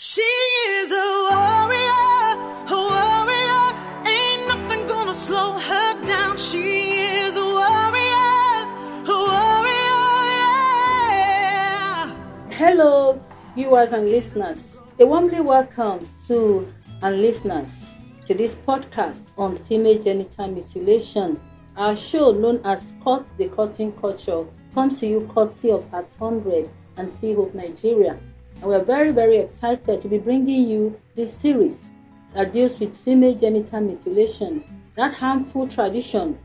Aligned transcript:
She 0.00 0.20
is 0.20 0.92
a 0.92 1.26
warrior, 1.28 2.38
a 2.70 2.76
warrior. 2.86 3.74
Ain't 4.06 4.46
nothing 4.46 4.86
gonna 4.86 5.12
slow 5.12 5.58
her 5.58 6.04
down. 6.06 6.38
She 6.38 6.92
is 6.92 7.36
a 7.36 7.44
warrior, 7.44 8.62
a 9.08 9.16
warrior, 9.26 10.30
yeah. 10.38 12.14
Hello, 12.50 13.20
viewers 13.56 13.90
and 13.90 14.04
listeners. 14.08 14.80
A 15.00 15.04
warmly 15.04 15.40
welcome 15.40 16.08
to 16.28 16.72
and 17.02 17.20
listeners 17.20 17.96
to 18.26 18.34
this 18.34 18.54
podcast 18.54 19.32
on 19.36 19.56
female 19.64 20.00
genital 20.00 20.46
mutilation. 20.46 21.40
Our 21.76 21.96
show, 21.96 22.30
known 22.30 22.60
as 22.64 22.94
Cut 23.02 23.26
the 23.36 23.48
Cutting 23.48 23.90
Culture, 24.00 24.46
comes 24.72 25.00
to 25.00 25.08
you 25.08 25.28
courtesy 25.34 25.72
of 25.72 25.90
Heart 25.90 26.14
100 26.18 26.70
and 26.98 27.10
Sea 27.10 27.34
Hope 27.34 27.52
Nigeria. 27.52 28.16
And 28.60 28.66
we're 28.66 28.82
very, 28.82 29.12
very 29.12 29.36
excited 29.36 30.02
to 30.02 30.08
be 30.08 30.18
bringing 30.18 30.68
you 30.68 31.00
this 31.14 31.32
series 31.32 31.90
that 32.34 32.52
deals 32.52 32.80
with 32.80 32.96
female 32.96 33.34
genital 33.34 33.80
mutilation, 33.80 34.64
that 34.96 35.14
harmful 35.14 35.68
tradition 35.68 36.36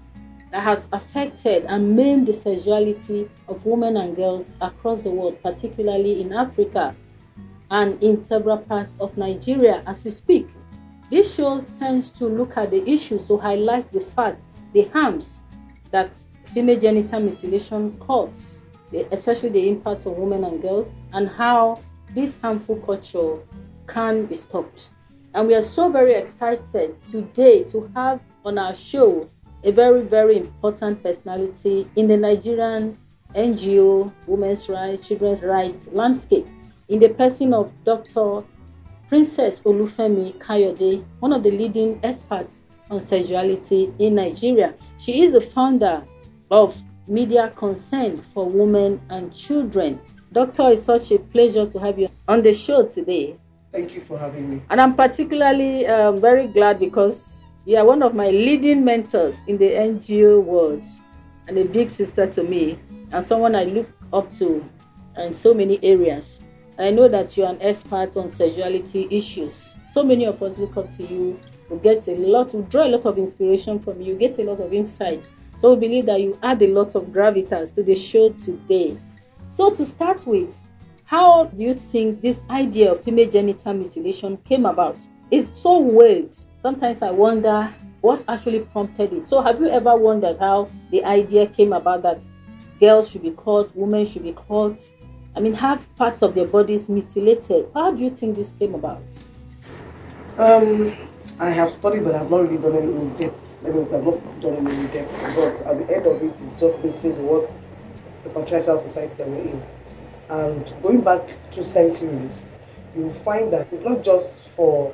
that 0.51 0.61
has 0.61 0.87
affected 0.93 1.65
and 1.65 1.95
maimed 1.95 2.27
the 2.27 2.33
sexuality 2.33 3.27
of 3.47 3.65
women 3.65 3.97
and 3.97 4.15
girls 4.15 4.53
across 4.61 5.01
the 5.01 5.09
world, 5.09 5.41
particularly 5.41 6.21
in 6.21 6.31
Africa 6.33 6.95
and 7.71 8.01
in 8.03 8.19
several 8.19 8.59
parts 8.59 8.99
of 8.99 9.17
Nigeria 9.17 9.81
as 9.87 10.03
we 10.03 10.11
speak. 10.11 10.47
This 11.09 11.33
show 11.33 11.61
tends 11.79 12.11
to 12.11 12.27
look 12.27 12.55
at 12.57 12.69
the 12.69 12.87
issues 12.87 13.25
to 13.25 13.37
highlight 13.37 13.91
the 13.91 14.01
fact, 14.01 14.39
the 14.73 14.83
harms 14.89 15.41
that 15.89 16.15
female 16.53 16.79
genital 16.79 17.19
mutilation 17.21 17.97
causes, 17.97 18.61
especially 19.11 19.49
the 19.49 19.67
impact 19.67 20.05
on 20.05 20.15
women 20.15 20.43
and 20.43 20.61
girls, 20.61 20.91
and 21.13 21.27
how 21.27 21.79
this 22.15 22.37
harmful 22.41 22.77
culture 22.77 23.37
can 23.87 24.25
be 24.25 24.35
stopped. 24.35 24.91
And 25.33 25.47
we 25.47 25.55
are 25.55 25.61
so 25.61 25.89
very 25.91 26.13
excited 26.13 26.95
today 27.05 27.63
to 27.65 27.89
have 27.95 28.19
on 28.45 28.57
our 28.57 28.75
show 28.75 29.29
a 29.63 29.71
very, 29.71 30.01
very 30.01 30.37
important 30.37 31.01
personality 31.01 31.87
in 31.95 32.07
the 32.07 32.17
Nigerian 32.17 32.97
NGO, 33.35 34.11
women's 34.27 34.69
rights, 34.69 35.07
children's 35.07 35.41
rights 35.41 35.85
landscape, 35.91 36.45
in 36.89 36.99
the 36.99 37.09
person 37.09 37.53
of 37.53 37.71
Dr. 37.83 38.43
Princess 39.09 39.61
Olufemi 39.61 40.37
Kayode, 40.37 41.03
one 41.19 41.33
of 41.33 41.43
the 41.43 41.51
leading 41.51 41.99
experts 42.03 42.63
on 42.91 42.99
sexuality 42.99 43.91
in 43.99 44.15
Nigeria. 44.15 44.73
She 44.97 45.23
is 45.23 45.33
the 45.33 45.41
founder 45.41 46.03
of 46.51 46.75
Media 47.07 47.51
Concern 47.55 48.23
for 48.33 48.45
Women 48.47 49.01
and 49.09 49.33
Children. 49.33 49.99
Doctor, 50.33 50.71
it's 50.71 50.81
such 50.81 51.11
a 51.11 51.19
pleasure 51.19 51.63
to 51.67 51.79
have 51.79 51.99
you 51.99 52.09
on 52.27 52.41
the 52.41 52.51
show 52.51 52.87
today. 52.87 53.35
Thank 53.71 53.93
you 53.93 54.01
for 54.01 54.17
having 54.17 54.49
me. 54.49 54.61
And 54.71 54.81
I'm 54.81 54.95
particularly 54.95 55.85
um, 55.85 56.19
very 56.19 56.47
glad 56.47 56.79
because 56.79 57.43
you 57.65 57.77
are 57.77 57.85
one 57.85 58.01
of 58.01 58.15
my 58.15 58.31
leading 58.31 58.83
mentors 58.83 59.37
in 59.47 59.59
the 59.59 59.69
NGO 59.69 60.43
world 60.43 60.83
and 61.47 61.55
a 61.59 61.65
big 61.65 61.91
sister 61.91 62.25
to 62.25 62.43
me 62.43 62.79
and 63.11 63.23
someone 63.23 63.53
I 63.53 63.65
look 63.65 63.87
up 64.11 64.31
to 64.39 64.67
in 65.17 65.35
so 65.35 65.53
many 65.53 65.79
areas. 65.83 66.41
I 66.79 66.89
know 66.89 67.07
that 67.09 67.37
you're 67.37 67.49
an 67.49 67.61
expert 67.61 68.17
on 68.17 68.31
sexuality 68.31 69.07
issues. 69.11 69.75
So 69.85 70.03
many 70.03 70.25
of 70.25 70.41
us 70.41 70.57
look 70.57 70.77
up 70.77 70.91
to 70.93 71.03
you. 71.03 71.39
We 71.69 71.77
get 71.77 72.07
a 72.07 72.15
lot, 72.15 72.55
we 72.55 72.63
draw 72.63 72.85
a 72.85 72.89
lot 72.89 73.05
of 73.05 73.19
inspiration 73.19 73.77
from 73.77 74.01
you, 74.01 74.15
get 74.15 74.39
a 74.39 74.43
lot 74.43 74.59
of 74.61 74.73
insight. 74.73 75.31
So 75.57 75.75
we 75.75 75.87
believe 75.87 76.07
that 76.07 76.21
you 76.21 76.39
add 76.41 76.59
a 76.63 76.67
lot 76.69 76.95
of 76.95 77.03
gravitas 77.09 77.71
to 77.75 77.83
the 77.83 77.93
show 77.93 78.29
today. 78.29 78.97
So 79.53 79.69
to 79.69 79.85
start 79.85 80.25
with, 80.25 80.59
how 81.05 81.43
do 81.45 81.63
you 81.63 81.75
think 81.75 82.21
this 82.21 82.41
idea 82.49 82.91
of 82.91 83.03
female 83.03 83.29
genital 83.29 83.75
mutilation 83.75 84.37
came 84.37 84.65
about? 84.65 84.97
It's 85.29 85.55
so 85.61 85.77
weird. 85.77 86.35
Sometimes 86.63 87.03
I 87.03 87.11
wonder 87.11 87.71
what 88.01 88.23
actually 88.27 88.61
prompted 88.61 89.13
it. 89.13 89.27
So 89.27 89.43
have 89.43 89.61
you 89.61 89.69
ever 89.69 89.95
wondered 89.95 90.39
how 90.39 90.71
the 90.89 91.03
idea 91.05 91.45
came 91.45 91.71
about 91.71 92.01
that 92.01 92.27
girls 92.79 93.11
should 93.11 93.21
be 93.21 93.29
caught, 93.29 93.69
women 93.75 94.07
should 94.07 94.23
be 94.23 94.33
caught? 94.33 94.89
I 95.35 95.39
mean, 95.39 95.53
have 95.53 95.85
parts 95.97 96.23
of 96.23 96.33
their 96.33 96.47
bodies 96.47 96.89
mutilated. 96.89 97.67
How 97.75 97.91
do 97.91 98.03
you 98.03 98.09
think 98.09 98.35
this 98.35 98.53
came 98.53 98.73
about? 98.73 99.03
Um, 100.39 100.97
I 101.39 101.51
have 101.51 101.69
studied, 101.69 102.05
but 102.05 102.15
I've 102.15 102.31
not 102.31 102.49
really 102.49 102.57
done 102.57 102.75
any 102.75 102.87
in 102.87 103.15
depth. 103.17 103.63
I 103.63 103.69
mean, 103.69 103.83
I've 103.83 104.03
not 104.03 104.41
done 104.41 104.55
any 104.55 104.79
in 104.79 104.87
depth. 104.87 105.35
But 105.35 105.67
at 105.67 105.87
the 105.87 105.95
end 105.95 106.07
of 106.07 106.23
it, 106.23 106.41
it's 106.41 106.55
just 106.55 106.81
basically 106.81 107.11
the 107.11 107.21
work, 107.21 107.51
the 108.23 108.29
patriarchal 108.29 108.79
society 108.79 109.15
that 109.15 109.27
we're 109.27 109.41
in. 109.41 109.63
And 110.29 110.73
going 110.81 111.01
back 111.01 111.21
two 111.51 111.63
centuries, 111.63 112.49
you 112.95 113.03
will 113.03 113.13
find 113.13 113.51
that 113.53 113.71
it's 113.71 113.83
not 113.83 114.03
just 114.03 114.49
for 114.49 114.93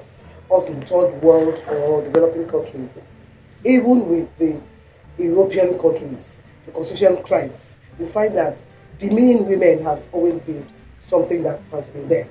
us 0.52 0.66
in 0.66 0.80
the 0.80 0.86
third 0.86 1.22
world 1.22 1.62
or 1.68 2.04
developing 2.04 2.48
countries. 2.48 2.90
Even 3.64 4.08
with 4.08 4.38
the 4.38 4.60
European 5.18 5.78
countries, 5.80 6.40
the 6.66 6.72
constitutional 6.72 7.22
tribes, 7.24 7.80
you 8.00 8.08
find 8.08 8.36
that 8.36 8.64
demeaning 8.98 9.48
women 9.48 9.84
has 9.84 10.10
always 10.12 10.40
been 10.40 10.66
something 11.00 11.44
that 11.44 11.66
has 11.68 11.90
been 11.90 12.08
there. 12.08 12.28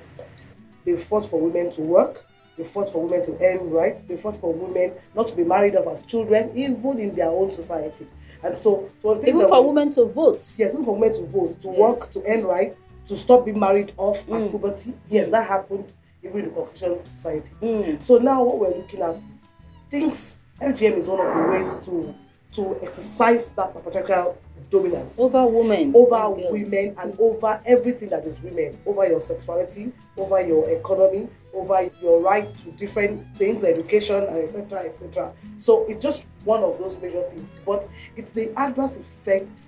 They 0.85 0.97
fought 0.97 1.29
for 1.29 1.39
women 1.39 1.71
to 1.71 1.81
work, 1.81 2.25
they 2.57 2.63
fought 2.63 2.89
for 2.91 3.03
women 3.03 3.25
to 3.25 3.37
earn 3.45 3.69
rights, 3.69 4.01
they 4.01 4.17
fought 4.17 4.37
for 4.37 4.53
women 4.53 4.93
not 5.15 5.27
to 5.27 5.35
be 5.35 5.43
married 5.43 5.75
off 5.75 5.87
as 5.87 6.05
children, 6.05 6.51
even 6.55 6.99
in 6.99 7.15
their 7.15 7.29
own 7.29 7.51
society. 7.51 8.07
And 8.43 8.57
so, 8.57 8.89
so 9.01 9.19
even 9.25 9.47
for 9.47 9.65
women 9.67 9.91
to 9.93 10.05
vote. 10.05 10.47
Yes, 10.57 10.73
even 10.73 10.85
for 10.85 10.95
women 10.95 11.13
to 11.17 11.25
vote, 11.27 11.59
to 11.61 11.67
Yes. 11.67 11.77
work, 11.77 12.09
to 12.11 12.23
earn 12.27 12.45
right, 12.45 12.75
to 13.05 13.17
stop 13.17 13.45
being 13.45 13.59
married 13.59 13.91
off 13.97 14.25
Mm. 14.27 14.45
at 14.45 14.49
puberty. 14.51 14.93
Yes, 15.09 15.29
that 15.31 15.47
happened 15.47 15.93
even 16.23 16.39
in 16.39 16.45
the 16.45 16.51
Caucasian 16.51 17.01
society. 17.01 17.51
Mm. 17.61 18.01
So 18.03 18.17
now 18.17 18.43
what 18.43 18.59
we're 18.59 18.77
looking 18.77 19.01
at 19.01 19.15
is 19.15 19.45
things. 19.89 20.39
FGM 20.61 20.97
is 20.97 21.07
one 21.07 21.25
of 21.25 21.33
the 21.35 21.51
ways 21.51 21.85
to 21.85 22.13
to 22.51 22.75
exercise 22.81 23.51
that 23.53 23.71
patriarchal 23.85 24.35
dominance 24.71 25.19
Over 25.19 25.45
women. 25.47 25.93
over 25.95 26.31
women 26.31 26.95
and 26.97 27.15
over 27.19 27.61
everything 27.65 28.09
that 28.09 28.25
is 28.25 28.41
women, 28.41 28.75
over 28.87 29.07
your 29.07 29.21
sexuality, 29.21 29.91
over 30.17 30.41
your 30.41 30.67
economy, 30.71 31.27
over 31.53 31.89
your 32.01 32.19
rights 32.21 32.51
to 32.63 32.71
different 32.71 33.23
things, 33.37 33.63
education, 33.63 34.23
and 34.23 34.37
etc. 34.37 34.79
etc. 34.79 35.31
So 35.59 35.85
it 35.87 36.01
just 36.01 36.25
one 36.49 36.63
of 36.63 36.79
those 36.79 36.99
major 36.99 37.21
things. 37.29 37.55
But 37.63 37.87
it's 38.15 38.31
the 38.31 38.51
adverse 38.57 38.95
effect 38.95 39.59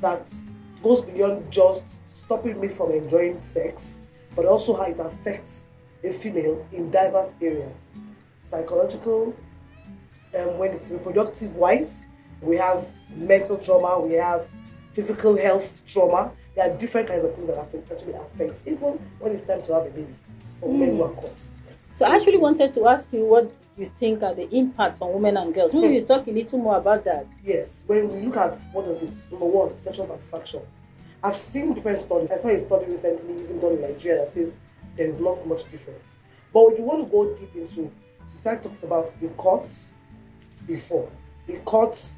that 0.00 0.32
goes 0.82 1.00
beyond 1.00 1.50
just 1.50 1.98
stopping 2.08 2.60
me 2.60 2.68
from 2.68 2.92
enjoying 2.92 3.40
sex, 3.40 3.98
but 4.36 4.46
also 4.46 4.74
how 4.74 4.84
it 4.84 5.00
affects 5.00 5.68
a 6.04 6.12
female 6.12 6.64
in 6.72 6.90
diverse 6.92 7.34
areas. 7.42 7.90
Psychological, 8.38 9.34
um, 10.38 10.58
when 10.58 10.70
it's 10.70 10.90
reproductive 10.90 11.56
wise, 11.56 12.06
we 12.40 12.56
have 12.56 12.86
mental 13.16 13.56
trauma, 13.58 14.00
we 14.00 14.14
have 14.14 14.48
physical 14.92 15.36
health 15.36 15.82
trauma. 15.86 16.30
There 16.54 16.70
are 16.70 16.76
different 16.76 17.08
kinds 17.08 17.24
of 17.24 17.34
things 17.34 17.48
that 17.48 17.58
actually 17.58 18.12
affect, 18.12 18.62
even 18.66 18.98
when 19.18 19.32
it's 19.32 19.46
time 19.46 19.62
to 19.62 19.74
have 19.74 19.86
a 19.86 19.90
baby 19.90 20.14
for 20.60 20.70
women 20.70 20.96
who 20.96 21.02
are 21.02 21.12
caught. 21.14 21.42
So 21.92 22.06
I 22.06 22.16
actually 22.16 22.38
wanted 22.38 22.72
to 22.72 22.86
ask 22.86 23.12
you 23.12 23.24
what 23.24 23.52
you 23.76 23.90
think 23.96 24.22
are 24.22 24.34
the 24.34 24.48
impacts 24.54 25.00
on 25.00 25.12
women 25.12 25.36
and 25.36 25.54
girls. 25.54 25.72
Maybe 25.74 25.94
you 25.94 26.04
talk 26.04 26.26
a 26.26 26.30
little 26.30 26.58
more 26.58 26.76
about 26.76 27.04
that. 27.04 27.26
Yes, 27.44 27.84
when 27.86 28.08
we 28.08 28.26
look 28.26 28.36
at 28.36 28.58
what 28.72 28.86
does 28.86 29.02
it, 29.02 29.12
number 29.30 29.46
one, 29.46 29.76
sexual 29.78 30.06
satisfaction. 30.06 30.60
I've 31.22 31.36
seen 31.36 31.74
different 31.74 31.98
studies. 32.00 32.30
I 32.30 32.36
saw 32.36 32.48
a 32.48 32.58
study 32.58 32.86
recently, 32.86 33.44
even 33.44 33.60
done 33.60 33.72
in 33.74 33.82
Nigeria, 33.82 34.20
that 34.20 34.28
says 34.28 34.56
there 34.96 35.06
is 35.06 35.18
not 35.18 35.46
much 35.46 35.70
difference. 35.70 36.16
But 36.52 36.66
when 36.66 36.76
you 36.76 36.82
want 36.82 37.04
to 37.04 37.10
go 37.10 37.34
deep 37.34 37.54
into, 37.54 37.90
society 38.26 38.68
talks 38.68 38.82
about 38.82 39.14
the 39.20 39.28
courts 39.28 39.92
before, 40.66 41.08
the 41.46 41.58
courts 41.60 42.16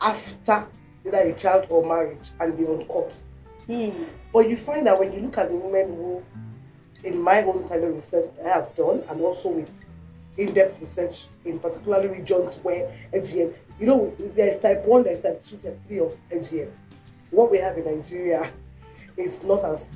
after 0.00 0.66
either 1.06 1.18
a 1.18 1.32
child 1.34 1.66
or 1.70 1.86
marriage, 1.86 2.30
and 2.40 2.58
the 2.58 2.70
uncourt. 2.70 3.14
Hmm. 3.66 3.90
But 4.32 4.48
you 4.48 4.56
find 4.56 4.86
that 4.86 4.98
when 4.98 5.12
you 5.12 5.20
look 5.20 5.38
at 5.38 5.48
the 5.48 5.56
women 5.56 5.96
who, 5.96 6.22
in 7.04 7.20
my 7.20 7.42
own 7.42 7.68
kind 7.68 7.84
of 7.84 7.94
research 7.94 8.26
I 8.44 8.48
have 8.48 8.74
done, 8.74 9.02
and 9.08 9.20
also 9.20 9.48
with 9.50 9.88
in-depth 10.36 10.80
research 10.80 11.26
in 11.44 11.58
particularly 11.58 12.08
regions 12.08 12.56
where 12.62 12.90
FGM, 13.12 13.54
you 13.78 13.86
know, 13.86 14.14
there's 14.34 14.58
type 14.58 14.84
one, 14.84 15.02
there's 15.02 15.20
type 15.20 15.42
two, 15.44 15.56
type 15.58 15.78
three 15.86 15.98
of 16.00 16.16
FGM. 16.30 16.70
What 17.30 17.50
we 17.50 17.58
have 17.58 17.76
in 17.78 17.84
Nigeria 17.84 18.50
is 19.16 19.42
not 19.42 19.64
as 19.64 19.88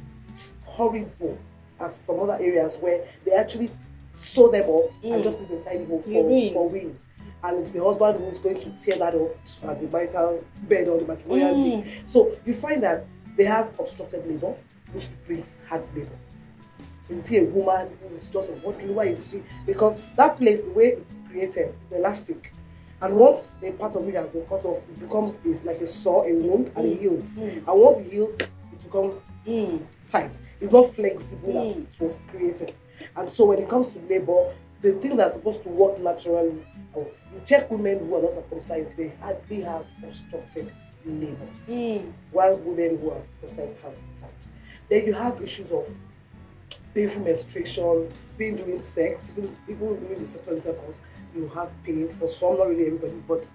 horrible 0.64 1.38
as 1.80 1.94
some 1.94 2.20
other 2.20 2.34
areas 2.40 2.76
where 2.78 3.04
they 3.24 3.32
actually 3.32 3.70
sew 4.12 4.48
them 4.48 4.62
up 4.70 4.90
Mm. 5.02 5.14
and 5.14 5.22
just 5.24 5.38
leave 5.40 5.50
a 5.50 5.62
tiny 5.64 5.84
hole 5.84 6.00
for, 6.02 6.52
for 6.52 6.70
real. 6.70 6.94
And 7.42 7.58
it's 7.58 7.72
the 7.72 7.82
husband 7.82 8.18
who 8.18 8.26
is 8.26 8.38
going 8.38 8.56
to 8.60 8.70
tear 8.82 8.96
that 8.98 9.14
up 9.14 9.36
at 9.68 9.80
the 9.80 9.86
marital 9.88 10.42
bed 10.68 10.88
or 10.88 10.98
the 10.98 11.04
matrimonial 11.06 11.54
Mm. 11.54 11.84
day. 11.84 12.02
So 12.06 12.32
you 12.46 12.54
find 12.54 12.82
that 12.82 13.04
they 13.36 13.44
have 13.44 13.68
obstructed 13.78 14.26
labor, 14.26 14.54
which 14.92 15.08
brings 15.26 15.58
hard 15.68 15.82
labor. 15.96 16.16
You 17.10 17.20
see 17.20 17.36
a 17.38 17.44
woman 17.44 17.90
who 18.02 18.16
is 18.16 18.28
just 18.30 18.52
wondering 18.54 18.94
why 18.94 19.04
is 19.08 19.28
she 19.28 19.42
because 19.66 20.00
that 20.16 20.38
place, 20.38 20.62
the 20.62 20.70
way 20.70 20.86
it's 20.92 21.20
created, 21.30 21.74
it's 21.82 21.92
elastic. 21.92 22.52
And 23.02 23.16
once 23.16 23.56
a 23.62 23.70
part 23.72 23.94
of 23.96 24.08
it 24.08 24.14
has 24.14 24.30
been 24.30 24.46
cut 24.46 24.64
off, 24.64 24.78
it 24.78 25.00
becomes 25.00 25.38
this 25.38 25.64
like 25.64 25.80
a 25.82 25.86
saw 25.86 26.24
a 26.24 26.32
wound, 26.32 26.72
and 26.76 26.86
it 26.86 27.00
heals. 27.00 27.36
Mm. 27.36 27.56
And 27.56 27.66
once 27.80 27.98
it 28.06 28.12
heals, 28.12 28.38
it 28.40 28.82
becomes 28.82 29.20
Mm. 29.46 29.82
tight. 30.08 30.30
It's 30.60 30.72
not 30.72 30.94
flexible 30.94 31.58
as 31.58 31.76
Mm. 31.76 31.82
it 31.82 32.00
was 32.02 32.18
created. 32.28 32.72
And 33.16 33.28
so 33.28 33.44
when 33.44 33.58
it 33.58 33.68
comes 33.68 33.88
to 33.88 33.98
labor, 34.08 34.54
the 34.80 34.92
things 34.94 35.16
that 35.16 35.30
are 35.30 35.32
supposed 35.34 35.62
to 35.64 35.68
work 35.68 35.98
naturally, 36.00 36.64
oh, 36.96 37.06
you 37.32 37.40
check 37.44 37.70
women 37.70 37.98
who 37.98 38.14
are 38.14 38.22
not 38.22 38.32
circumcised, 38.34 38.96
they 38.96 39.08
hardly 39.20 39.60
have 39.60 39.84
obstructed 40.02 40.70
labor, 41.04 41.48
Mm. 41.68 42.10
while 42.32 42.56
women 42.56 42.96
who 42.98 43.10
are 43.10 43.20
circumcised 43.22 43.76
have 43.82 43.92
that. 44.22 44.48
Then 44.88 45.04
you 45.06 45.12
have 45.12 45.42
issues 45.42 45.70
of 45.70 45.84
painful 46.94 47.23
menstruation, 47.23 48.08
pain 48.38 48.56
during 48.56 48.81
sex, 48.81 49.32
even, 49.37 49.56
even 49.69 50.00
during 50.00 50.20
the 50.20 50.26
sexual 50.26 50.56
intercourse, 50.56 51.02
you 51.35 51.49
have 51.49 51.70
pain. 51.85 52.08
For 52.19 52.29
some, 52.29 52.58
not 52.58 52.69
really 52.69 52.87
everybody, 52.87 53.23
but 53.26 53.50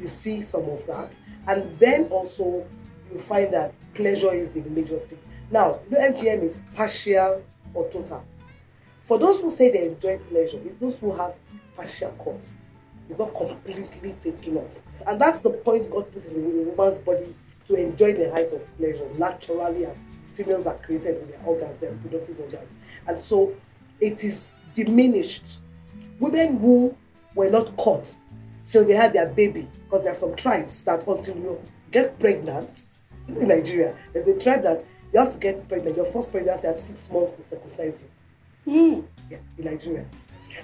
you 0.00 0.08
see 0.08 0.42
some 0.42 0.64
of 0.64 0.86
that. 0.86 1.16
And 1.46 1.78
then 1.78 2.06
also, 2.06 2.66
you 3.12 3.20
find 3.20 3.52
that 3.52 3.74
pleasure 3.94 4.32
is 4.32 4.56
a 4.56 4.60
major 4.60 4.98
thing. 5.00 5.18
Now, 5.50 5.80
the 5.90 5.96
FGM 5.96 6.42
is 6.42 6.60
partial 6.74 7.42
or 7.74 7.88
total. 7.90 8.24
For 9.02 9.18
those 9.18 9.40
who 9.40 9.50
say 9.50 9.70
they 9.70 9.86
enjoy 9.86 10.18
pleasure, 10.30 10.60
it's 10.64 10.78
those 10.80 10.98
who 10.98 11.12
have 11.12 11.34
partial 11.76 12.10
cause. 12.18 12.52
It's 13.08 13.18
not 13.18 13.34
completely 13.34 14.12
taken 14.20 14.58
off. 14.58 14.78
And 15.06 15.20
that's 15.20 15.40
the 15.40 15.50
point 15.50 15.90
God 15.90 16.12
put 16.12 16.26
in 16.26 16.34
a 16.34 16.70
woman's 16.70 16.98
body 16.98 17.34
to 17.66 17.74
enjoy 17.74 18.12
the 18.12 18.30
height 18.30 18.52
of 18.52 18.60
pleasure 18.76 19.08
naturally 19.16 19.86
as 19.86 20.02
females 20.38 20.66
are 20.66 20.76
created 20.76 21.16
with 21.20 21.30
their 21.30 21.44
organs, 21.44 21.78
their 21.80 21.90
reproductive 21.90 22.38
organs. 22.40 22.78
And 23.08 23.20
so 23.20 23.52
it 24.00 24.22
is 24.22 24.54
diminished. 24.72 25.44
Women 26.20 26.58
who 26.58 26.94
were 27.34 27.50
not 27.50 27.76
caught 27.76 28.14
till 28.64 28.84
they 28.84 28.94
had 28.94 29.12
their 29.12 29.26
baby, 29.26 29.68
because 29.84 30.04
there 30.04 30.12
are 30.12 30.16
some 30.16 30.36
tribes 30.36 30.82
that 30.84 31.06
until 31.06 31.36
you 31.36 31.60
get 31.90 32.18
pregnant, 32.20 32.84
in 33.28 33.48
Nigeria, 33.48 33.94
there's 34.12 34.26
a 34.28 34.38
tribe 34.38 34.62
that 34.62 34.84
you 35.12 35.18
have 35.20 35.32
to 35.32 35.38
get 35.38 35.68
pregnant. 35.68 35.96
Your 35.96 36.06
first 36.06 36.30
pregnancy 36.30 36.66
at 36.66 36.78
six 36.78 37.10
months 37.10 37.32
to 37.32 37.42
circumcise 37.42 37.94
you 38.00 38.72
Mm. 38.72 39.04
yeah, 39.30 39.38
in 39.58 39.64
Nigeria. 39.64 40.04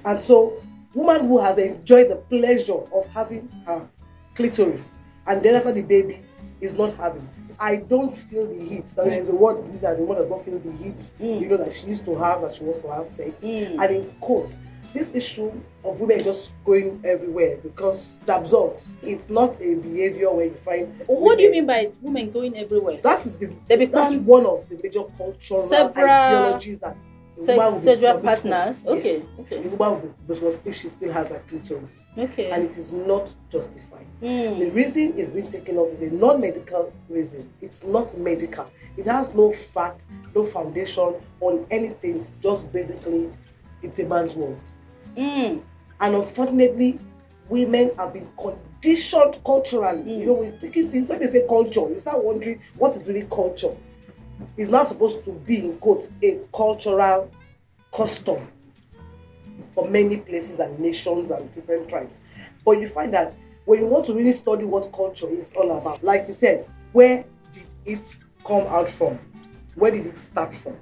And 0.04 0.20
so, 0.20 0.62
woman 0.94 1.26
who 1.28 1.38
has 1.38 1.58
enjoyed 1.58 2.10
the 2.10 2.16
pleasure 2.16 2.72
of 2.92 3.06
having 3.08 3.48
her 3.66 3.86
clitoris, 4.34 4.94
and 5.26 5.42
then 5.42 5.54
after 5.54 5.72
the 5.72 5.82
baby 5.82 6.20
is 6.64 6.74
not 6.74 6.94
having. 6.96 7.28
I 7.60 7.76
don't 7.76 8.10
feel 8.12 8.46
the 8.46 8.64
heat. 8.64 8.92
I 8.98 9.02
mean, 9.02 9.10
there's 9.10 9.28
a 9.28 9.34
word 9.34 9.64
used 9.70 9.82
that 9.82 9.96
the 9.96 10.02
woman 10.02 10.22
does 10.22 10.30
not 10.30 10.44
feel 10.44 10.58
the 10.58 10.72
heat, 10.72 10.98
Mm. 11.20 11.40
you 11.40 11.48
know, 11.48 11.56
that 11.58 11.72
she 11.72 11.86
used 11.86 12.04
to 12.06 12.14
have, 12.16 12.40
that 12.42 12.54
she 12.54 12.64
wants 12.64 12.80
to 12.80 12.92
have 12.92 13.06
sex. 13.06 13.44
Mm. 13.44 13.82
And 13.82 13.96
in 13.96 14.10
quotes, 14.20 14.58
this 14.94 15.10
issue 15.12 15.52
of 15.84 16.00
women 16.00 16.22
just 16.22 16.52
going 16.64 17.00
everywhere 17.04 17.58
because 17.62 18.16
it's 18.22 18.30
absurd. 18.30 18.76
It's 19.02 19.28
not 19.28 19.60
a 19.60 19.74
behavior 19.74 20.32
where 20.32 20.46
you 20.46 20.54
find. 20.64 20.94
What 21.06 21.36
do 21.36 21.42
you 21.42 21.50
mean 21.50 21.66
by 21.66 21.90
women 22.00 22.30
going 22.30 22.56
everywhere? 22.56 22.98
That 23.02 23.26
is 23.26 23.36
the 23.38 23.50
They 23.68 23.86
that's 23.86 24.14
one 24.14 24.46
of 24.46 24.68
the 24.68 24.78
major 24.82 25.02
cultural 25.18 25.62
several 25.62 26.04
ideologies 26.04 26.78
that 26.78 26.96
Se- 27.34 27.56
woman 27.56 27.72
will 27.74 27.80
be 27.80 27.84
sexual 27.84 28.18
partners. 28.20 28.84
Okay, 28.86 29.14
Yes. 29.18 29.26
okay, 29.40 29.62
The 29.62 29.68
woman 29.76 29.90
will 30.02 30.08
be 30.08 30.14
because 30.28 30.60
if 30.64 30.76
she 30.76 30.88
still 30.88 31.12
has 31.12 31.30
a 31.30 31.38
clitoris, 31.40 32.04
okay. 32.16 32.50
and 32.50 32.64
it 32.64 32.76
is 32.78 32.92
not 32.92 33.32
justified. 33.50 34.06
The 34.20 34.26
Mm. 34.26 34.74
reason 34.74 35.14
it's 35.18 35.30
been 35.30 35.48
taken 35.48 35.76
off 35.76 35.92
is 35.92 36.00
a 36.02 36.14
non-medical 36.14 36.92
reason. 37.08 37.50
It's 37.60 37.84
not 37.84 38.16
medical. 38.16 38.66
It 38.96 39.06
has 39.06 39.34
no 39.34 39.52
fact, 39.52 40.06
no 40.34 40.44
foundation 40.44 41.14
on 41.40 41.66
anything. 41.70 42.24
Just 42.40 42.72
basically, 42.72 43.30
it's 43.82 43.98
a 43.98 44.04
man's 44.04 44.36
world. 44.36 44.58
Mm. 45.16 45.60
And 46.00 46.14
unfortunately, 46.14 46.98
women 47.48 47.90
have 47.98 48.12
been 48.12 48.28
conditioned 48.38 49.38
culturally. 49.44 50.02
Mm. 50.02 50.18
You 50.20 50.26
know, 50.26 50.32
we 50.34 50.50
think 50.52 50.76
it- 50.76 50.94
it's 50.94 51.10
when 51.10 51.18
they 51.18 51.26
say 51.30 51.46
culture, 51.48 51.80
you 51.90 51.98
start 51.98 52.22
wondering 52.24 52.60
what 52.78 52.96
is 52.96 53.08
really 53.08 53.26
culture. 53.30 53.74
It's 54.56 54.70
not 54.70 54.88
supposed 54.88 55.24
to 55.24 55.32
be 55.32 55.58
in 55.58 55.78
quotes 55.78 56.08
a 56.22 56.40
cultural 56.54 57.30
custom 57.92 58.48
for 59.72 59.88
many 59.88 60.18
places 60.18 60.60
and 60.60 60.78
nations 60.78 61.30
and 61.30 61.50
different 61.50 61.88
tribes. 61.88 62.18
But 62.64 62.80
you 62.80 62.88
find 62.88 63.12
that 63.14 63.34
when 63.64 63.80
you 63.80 63.86
want 63.86 64.06
to 64.06 64.14
really 64.14 64.32
study 64.32 64.64
what 64.64 64.92
culture 64.92 65.28
is 65.28 65.52
all 65.54 65.70
about, 65.76 66.02
like 66.02 66.26
you 66.28 66.34
said, 66.34 66.68
where 66.92 67.24
did 67.52 67.64
it 67.84 68.14
come 68.44 68.66
out 68.68 68.88
from? 68.88 69.18
Where 69.74 69.90
did 69.90 70.06
it 70.06 70.16
start 70.16 70.54
from? 70.54 70.76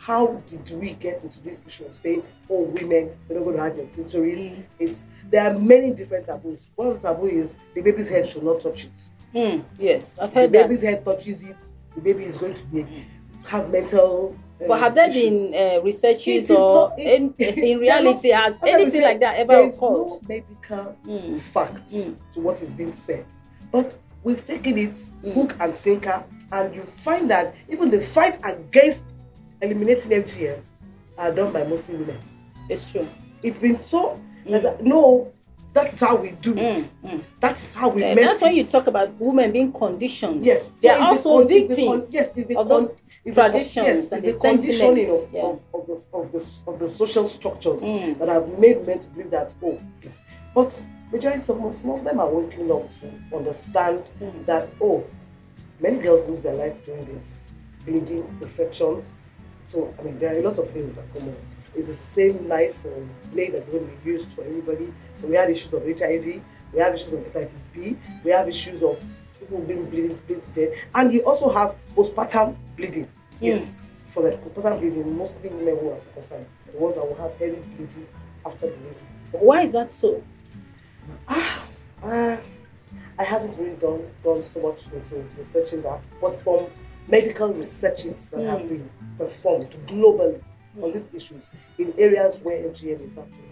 How 0.00 0.40
did 0.46 0.70
we 0.70 0.92
get 0.92 1.24
into 1.24 1.40
this 1.42 1.62
issue 1.66 1.84
of 1.86 1.94
saying, 1.94 2.22
oh, 2.48 2.62
women, 2.62 3.10
they're 3.26 3.38
not 3.38 3.44
going 3.44 3.56
to 3.56 3.62
have 3.62 3.76
their 3.76 3.86
clitoris? 3.86 4.42
Mm. 4.42 4.64
It's 4.78 5.06
there 5.30 5.44
are 5.50 5.58
many 5.58 5.92
different 5.92 6.26
taboos. 6.26 6.60
One 6.76 6.88
of 6.88 7.00
the 7.02 7.08
taboo 7.08 7.26
is 7.26 7.56
the 7.74 7.80
baby's 7.80 8.08
head 8.08 8.28
should 8.28 8.44
not 8.44 8.60
touch 8.60 8.84
it. 8.84 9.08
Mm. 9.34 9.64
Yes, 9.78 10.16
I've 10.20 10.32
The 10.32 10.40
heard 10.42 10.52
that. 10.52 10.68
baby's 10.68 10.82
head 10.82 11.04
touches 11.04 11.42
it, 11.42 11.56
the 11.96 12.00
baby 12.02 12.24
is 12.24 12.36
going 12.36 12.54
to 12.54 12.64
be 12.66 12.86
have 13.48 13.70
mental. 13.70 14.36
uh, 14.60 14.66
But 14.68 14.80
have 14.80 14.94
there 14.94 15.08
issues. 15.08 15.50
been 15.50 15.54
uh, 15.54 15.82
researches 15.82 16.50
or 16.50 16.74
not- 16.90 16.98
in, 16.98 17.34
in 17.38 17.78
reality 17.78 18.30
not- 18.30 18.42
has 18.42 18.60
that's 18.60 18.62
why 18.62 18.76
we 18.76 18.82
anything 18.82 19.02
like 19.02 19.20
that 19.20 19.36
ever 19.38 19.52
there 19.52 19.66
is 19.66 19.76
occurred? 19.76 19.90
no 19.90 20.20
medical 20.28 20.96
Mm. 21.06 21.40
fact 21.40 21.86
Mm. 21.88 22.16
to 22.32 22.40
what 22.40 22.62
is 22.62 22.72
being 22.72 22.92
said. 22.92 23.26
But 23.72 23.98
we've 24.24 24.44
taken 24.44 24.78
it 24.78 24.94
Mm. 25.24 25.34
hook 25.34 25.56
and 25.60 25.74
sinker, 25.74 26.24
and 26.52 26.74
you 26.74 26.82
find 26.82 27.30
that 27.30 27.54
even 27.68 27.90
the 27.90 28.00
fight 28.00 28.38
against 28.44 29.04
eliminating 29.62 30.12
FGM 30.12 30.60
are 31.18 31.32
done 31.32 31.52
by 31.52 31.64
mostly 31.64 31.96
women. 31.96 32.18
It's 32.68 32.90
true. 32.90 33.06
It's 33.42 33.60
been 33.60 33.78
so 33.80 34.18
Mm. 34.46 34.62
that, 34.62 34.82
no, 34.84 35.32
that 35.76 35.92
is 35.92 36.00
how 36.00 36.16
we 36.16 36.30
do 36.32 36.52
it. 36.56 36.58
Mm. 36.58 36.90
Mm. 37.04 37.22
That 37.40 37.56
is 37.56 37.74
how 37.74 37.88
we 37.90 38.00
Yeah, 38.02 38.14
that's 38.14 38.42
it. 38.42 38.54
you 38.54 38.64
talk 38.64 38.86
about 38.86 39.12
women 39.20 39.52
being 39.52 39.72
conditioned. 39.72 40.44
Yes, 40.44 40.70
They 40.70 40.88
so 40.88 40.94
are 40.94 41.14
it's 41.14 41.22
the 41.22 41.28
also 41.28 41.48
con- 41.48 41.68
the 41.68 41.76
con- 41.86 42.02
yes, 42.10 42.32
it's 42.36 42.46
the 42.48 42.56
of 42.56 42.68
con- 42.68 42.68
those 42.68 42.90
it's 43.24 43.36
the 43.36 43.42
con- 43.42 43.50
traditions 43.50 43.86
yes, 43.86 44.12
and 44.12 44.22
the 44.24 44.32
the 44.32 44.38
conditioning 44.38 45.10
of, 45.10 45.32
yeah. 45.32 45.42
of, 45.42 45.60
of, 45.74 45.86
the, 45.86 46.04
of, 46.18 46.32
the, 46.32 46.70
of 46.70 46.78
the 46.78 46.88
social 46.88 47.26
structures 47.26 47.82
Mm. 47.82 48.18
that 48.18 48.28
have 48.28 48.48
made 48.58 48.86
men 48.86 48.98
to 49.00 49.08
believe 49.10 49.30
that 49.30 49.54
oh 49.62 49.78
this. 50.00 50.20
But 50.54 50.86
majority 51.12 51.40
some 51.42 51.64
of 51.64 51.78
some 51.78 51.90
of 51.90 52.04
them 52.04 52.18
are 52.20 52.28
waking 52.30 52.70
up 52.72 52.88
to 53.00 53.36
understand 53.36 54.02
Mm. 54.20 54.46
that 54.46 54.68
oh 54.80 55.04
many 55.80 55.98
girls 55.98 56.26
lose 56.26 56.42
their 56.42 56.54
life 56.54 56.84
doing 56.86 57.04
this 57.04 57.44
bleeding 57.84 58.24
infections. 58.40 59.14
So 59.66 59.92
I 59.98 60.02
mean 60.02 60.18
there 60.18 60.34
are 60.34 60.38
a 60.38 60.42
lot 60.42 60.58
of 60.58 60.68
things 60.70 60.96
that 60.96 61.04
come 61.14 61.28
up. 61.28 61.34
It's 61.76 61.88
the 61.88 61.94
same 61.94 62.48
knife 62.48 62.82
or 62.84 63.06
blade 63.32 63.52
that's 63.52 63.68
going 63.68 63.86
to 63.88 63.96
be 64.02 64.10
used 64.10 64.32
for 64.32 64.42
everybody. 64.42 64.92
So 65.20 65.26
we 65.28 65.36
had 65.36 65.50
issues 65.50 65.72
of 65.74 65.86
HIV, 65.86 66.42
we 66.72 66.80
have 66.80 66.94
issues 66.94 67.12
of 67.12 67.20
hepatitis 67.20 67.72
B, 67.72 67.96
we 68.24 68.30
have 68.30 68.48
issues 68.48 68.82
of 68.82 68.98
people 69.38 69.60
being 69.60 69.84
bleeding, 69.90 70.16
bleeding 70.26 70.40
to 70.42 70.50
death, 70.50 70.78
and 70.94 71.12
you 71.12 71.20
also 71.24 71.50
have 71.50 71.74
postpartum 71.94 72.56
bleeding. 72.76 73.08
Yes, 73.40 73.78
for 74.06 74.22
the 74.22 74.30
postpartum 74.38 74.80
bleeding, 74.80 75.16
mostly 75.18 75.50
women 75.50 75.78
who 75.78 75.90
are 75.90 75.96
circumcised, 75.96 76.48
the 76.72 76.78
ones 76.78 76.94
that 76.94 77.06
will 77.06 77.16
have 77.16 77.32
heavy 77.38 77.58
bleeding 77.76 78.06
after 78.46 78.66
delivery. 78.68 78.94
Why 79.32 79.62
is 79.62 79.72
that 79.72 79.90
so? 79.90 80.22
Ah, 81.28 81.66
uh, 82.02 82.36
I 83.18 83.24
haven't 83.24 83.56
really 83.58 83.76
done 83.76 84.02
done 84.24 84.42
so 84.42 84.60
much 84.60 84.86
into 84.92 85.24
researching 85.36 85.82
that, 85.82 86.08
but 86.20 86.40
from 86.40 86.66
medical 87.08 87.52
researches 87.52 88.30
that 88.30 88.44
have 88.46 88.60
Mm. 88.62 88.68
been 88.68 88.90
performed 89.18 89.70
globally 89.86 90.40
on 90.82 90.92
these 90.92 91.10
issues 91.14 91.50
in 91.78 91.92
areas 91.98 92.38
where 92.42 92.58
FGM 92.68 93.04
is 93.06 93.16
happening, 93.16 93.50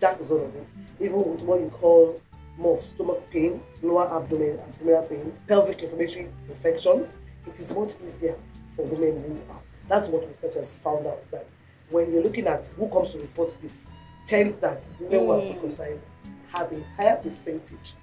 that 0.00 0.20
is 0.20 0.30
all 0.30 0.44
of 0.44 0.54
it. 0.56 0.68
Even 1.00 1.16
with 1.24 1.40
what 1.40 1.60
you 1.60 1.68
call 1.68 2.20
more 2.58 2.78
of 2.78 2.84
stomach 2.84 3.22
pain, 3.30 3.62
lower 3.82 4.08
abdomen, 4.14 4.58
abdominal 4.58 5.02
pain, 5.04 5.32
pelvic 5.48 5.82
inflammatory 5.82 6.28
infections, 6.48 7.14
it 7.46 7.58
is 7.58 7.72
much 7.74 7.94
easier 8.04 8.36
for 8.76 8.84
women 8.86 9.22
who 9.22 9.52
are. 9.52 9.60
That's 9.88 10.08
what 10.08 10.26
researchers 10.26 10.78
found 10.78 11.06
out 11.06 11.28
that 11.30 11.46
when 11.90 12.12
you're 12.12 12.22
looking 12.22 12.46
at 12.46 12.64
who 12.76 12.88
comes 12.88 13.12
to 13.12 13.18
report 13.20 13.56
this, 13.62 13.88
tends 14.26 14.58
that 14.60 14.88
women 15.00 15.26
who 15.26 15.30
are 15.32 15.40
Mm. 15.40 15.48
circumcised 15.54 16.06
have 16.52 16.72
a 16.72 16.80
higher 16.96 17.16
percentage 17.16 17.94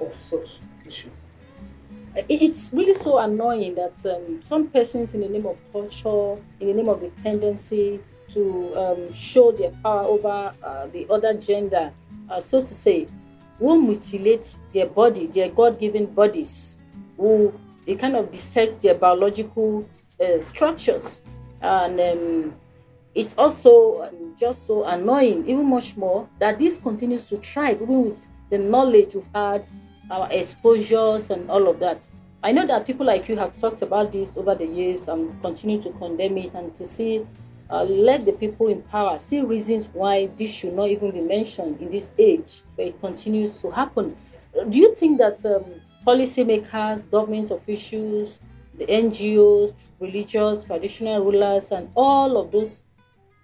of 0.00 0.18
such 0.20 0.60
issues. 0.86 1.22
It- 2.16 2.42
It's 2.42 2.72
really 2.72 2.94
so 2.94 3.18
annoying 3.18 3.74
that 3.76 4.04
um, 4.06 4.42
some 4.42 4.68
persons, 4.68 5.14
in 5.14 5.20
the 5.20 5.28
name 5.28 5.46
of 5.46 5.58
culture, 5.72 6.40
in 6.60 6.66
the 6.68 6.74
name 6.74 6.88
of 6.88 7.00
the 7.00 7.10
tendency 7.10 8.00
to 8.30 8.72
um, 8.76 9.12
show 9.12 9.52
their 9.52 9.70
power 9.82 10.02
over 10.04 10.52
uh, 10.62 10.86
the 10.88 11.06
other 11.10 11.34
gender, 11.34 11.92
uh, 12.30 12.40
so 12.40 12.60
to 12.60 12.74
say, 12.74 13.06
will 13.58 13.78
mutilate 13.78 14.56
their 14.72 14.86
body, 14.86 15.26
their 15.26 15.50
God-given 15.50 16.06
bodies, 16.06 16.78
will 17.16 17.52
they 17.86 17.94
kind 17.94 18.16
of 18.16 18.30
dissect 18.30 18.80
their 18.82 18.94
biological 18.94 19.86
uh, 20.20 20.40
structures, 20.40 21.22
and 21.60 22.00
um, 22.00 22.54
it's 23.14 23.34
also 23.36 24.02
um, 24.04 24.34
just 24.38 24.66
so 24.66 24.84
annoying, 24.84 25.46
even 25.48 25.66
much 25.66 25.96
more, 25.96 26.28
that 26.38 26.58
this 26.58 26.78
continues 26.78 27.24
to 27.26 27.36
thrive, 27.36 27.82
even 27.82 28.04
with 28.04 28.28
the 28.50 28.58
knowledge 28.58 29.14
we've 29.14 29.28
had, 29.34 29.66
our 30.10 30.30
exposures, 30.30 31.30
and 31.30 31.50
all 31.50 31.68
of 31.68 31.78
that. 31.80 32.08
I 32.42 32.52
know 32.52 32.66
that 32.66 32.86
people 32.86 33.06
like 33.06 33.28
you 33.28 33.36
have 33.36 33.56
talked 33.56 33.82
about 33.82 34.12
this 34.12 34.32
over 34.36 34.54
the 34.54 34.66
years 34.66 35.08
and 35.08 35.40
continue 35.42 35.80
to 35.82 35.90
condemn 35.90 36.38
it 36.38 36.54
and 36.54 36.74
to 36.76 36.86
see, 36.86 37.26
uh, 37.70 37.84
let 37.84 38.24
the 38.24 38.32
people 38.32 38.68
in 38.68 38.82
power 38.82 39.18
see 39.18 39.40
reasons 39.42 39.88
why 39.92 40.26
this 40.36 40.50
should 40.50 40.74
not 40.74 40.88
even 40.88 41.10
be 41.10 41.20
mentioned 41.20 41.80
in 41.80 41.90
this 41.90 42.12
age, 42.18 42.62
where 42.74 42.88
it 42.88 43.00
continues 43.00 43.60
to 43.60 43.70
happen. 43.70 44.16
Do 44.54 44.76
you 44.76 44.94
think 44.94 45.18
that 45.18 45.44
um, 45.44 45.64
policymakers, 46.06 47.10
government 47.10 47.50
officials, 47.50 48.40
the 48.78 48.86
NGOs, 48.86 49.88
religious, 50.00 50.64
traditional 50.64 51.22
rulers, 51.22 51.70
and 51.70 51.90
all 51.94 52.38
of 52.38 52.50
those 52.50 52.82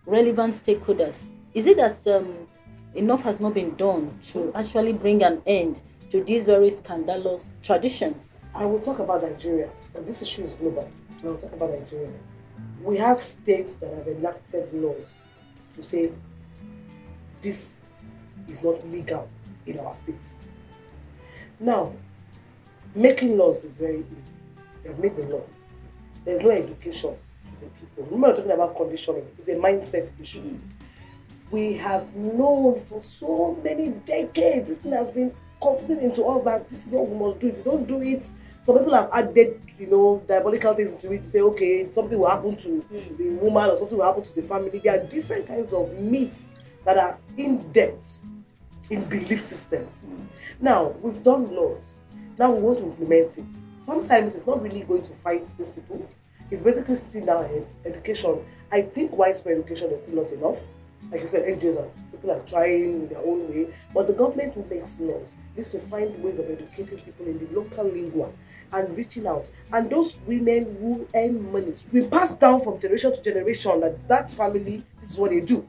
relevant 0.06 0.54
stakeholders. 0.54 1.26
Is 1.54 1.66
it 1.66 1.76
that 1.76 2.06
um, 2.06 2.46
enough 2.94 3.23
has 3.23 3.40
not 3.40 3.54
been 3.54 3.75
done 3.76 4.18
to 4.32 4.50
actually 4.54 4.94
bring 4.94 5.23
an 5.23 5.42
end 5.46 5.82
to 6.16 6.25
this 6.25 6.46
very 6.46 6.70
scandalous 6.70 7.50
tradition? 7.62 8.18
I 8.54 8.64
will 8.64 8.80
talk 8.80 9.00
about 9.00 9.23
Nigeria. 9.23 9.68
This 9.94 10.23
issue 10.23 10.44
is 10.44 10.52
global. 10.52 10.88
I 11.23 11.26
will 11.26 11.37
talk 11.37 11.52
about 11.52 11.70
Nigeria. 11.70 12.11
We 12.82 12.96
have 12.96 13.23
states 13.23 13.75
that 13.76 13.92
have 13.92 14.08
enacted 14.08 14.73
laws 14.73 15.14
to 15.75 15.82
say 15.82 16.11
this 17.42 17.80
is 18.49 18.62
not 18.62 18.87
legal 18.88 19.28
in 19.66 19.78
our 19.78 19.94
states. 19.94 20.35
Now, 21.61 21.92
making 22.94 23.37
laws 23.37 23.62
is 23.64 23.76
very 23.76 23.99
easy. 24.18 24.32
They 24.82 24.88
have 24.90 24.99
made 24.99 25.16
the 25.16 25.25
law. 25.25 25.42
There's 26.25 26.40
no 26.40 26.50
education 26.50 27.12
to 27.12 27.50
the 27.61 27.66
people. 27.78 28.04
Remember, 28.04 28.28
we're 28.28 28.37
talking 28.37 28.50
about 28.52 28.76
conditioning. 28.76 29.26
It's 29.38 29.49
a 29.49 29.52
mindset 29.52 30.11
issue. 30.20 30.40
Mm. 30.40 30.61
We 31.50 31.75
have 31.75 32.14
known 32.16 32.82
for 32.88 33.02
so 33.02 33.58
many 33.62 33.90
decades, 34.06 34.68
this 34.68 34.78
thing 34.78 34.92
has 34.92 35.11
been 35.11 35.32
cultivated 35.66 36.04
into 36.04 36.25
us 36.25 36.42
that 36.42 36.68
this 36.68 36.87
is 36.87 36.92
what 36.92 37.08
we 37.08 37.18
must 37.18 37.40
do. 37.40 37.49
If 37.49 37.58
you 37.58 37.64
don't 37.64 37.88
do 37.88 38.00
it, 38.02 38.23
some 38.62 38.78
people 38.78 38.94
have 38.94 39.11
added, 39.12 39.61
you 39.78 39.88
know, 39.88 40.23
diabolical 40.28 40.75
things 40.75 40.92
into 40.92 41.12
it 41.12 41.23
to 41.23 41.28
say, 41.28 41.40
okay, 41.40 41.90
something 41.90 42.18
will 42.18 42.28
happen 42.28 42.56
to 42.56 42.80
hmm. 42.80 43.16
the 43.16 43.30
woman 43.30 43.70
or 43.70 43.76
something 43.76 43.99
will 43.99 44.06
happen 44.06 44.23
to 44.23 44.35
the 44.35 44.42
family. 44.42 44.78
There 44.78 45.00
are 45.00 45.04
different 45.06 45.49
kinds 45.49 45.73
of 45.73 45.92
myths 45.94 46.49
that 46.85 46.99
are 46.99 47.18
in 47.37 47.70
depth 47.73 48.23
in 48.90 49.08
belief 49.08 49.40
systems. 49.40 50.02
Hmm. 50.02 50.25
Now, 50.61 50.94
we've 51.02 51.23
done 51.23 51.54
laws. 51.54 51.99
Now 52.38 52.52
we 52.52 52.61
want 52.61 52.78
to 52.78 52.85
implement 52.85 53.38
it. 53.38 53.54
Sometimes 53.80 54.35
it's 54.35 54.46
not 54.46 54.62
really 54.62 54.82
going 54.82 55.02
to 55.02 55.12
fight 55.12 55.46
these 55.58 55.70
people. 55.70 56.06
It's 56.50 56.62
basically 56.62 56.94
sitting 56.96 57.26
down 57.26 57.44
and 57.44 57.66
eh, 57.85 57.88
education. 57.88 58.44
I 58.70 58.82
think 58.82 59.12
widespread 59.12 59.58
education 59.58 59.90
is 59.90 60.02
still 60.02 60.23
not 60.23 60.32
enough. 60.32 60.58
Like 61.11 61.23
I 61.23 61.26
said, 61.26 61.45
NGOs 61.45 61.79
are 61.79 61.88
people 62.11 62.31
are 62.31 62.41
trying 62.41 62.83
in 62.83 63.09
their 63.09 63.19
own 63.19 63.49
way, 63.49 63.75
but 63.95 64.07
the 64.07 64.12
government 64.12 64.55
who 64.55 64.65
makes 64.65 64.99
laws 64.99 65.37
needs 65.55 65.69
to 65.69 65.79
find 65.79 66.23
ways 66.23 66.38
of 66.38 66.50
educating 66.50 66.99
people 67.00 67.26
in 67.26 67.38
the 67.38 67.55
local 67.55 67.85
lingua 67.85 68.31
and 68.73 68.97
reaching 68.97 69.26
out. 69.26 69.50
And 69.73 69.88
those 69.91 70.17
women 70.26 70.76
who 70.81 71.09
earn 71.15 71.53
money, 71.53 71.73
we 71.93 72.07
pass 72.09 72.35
down 72.35 72.62
from 72.62 72.81
generation 72.81 73.15
to 73.15 73.23
generation 73.23 73.81
that 73.81 74.09
that 74.09 74.31
family 74.31 74.85
this 75.00 75.12
is 75.12 75.19
what 75.19 75.31
they 75.31 75.41
do. 75.41 75.67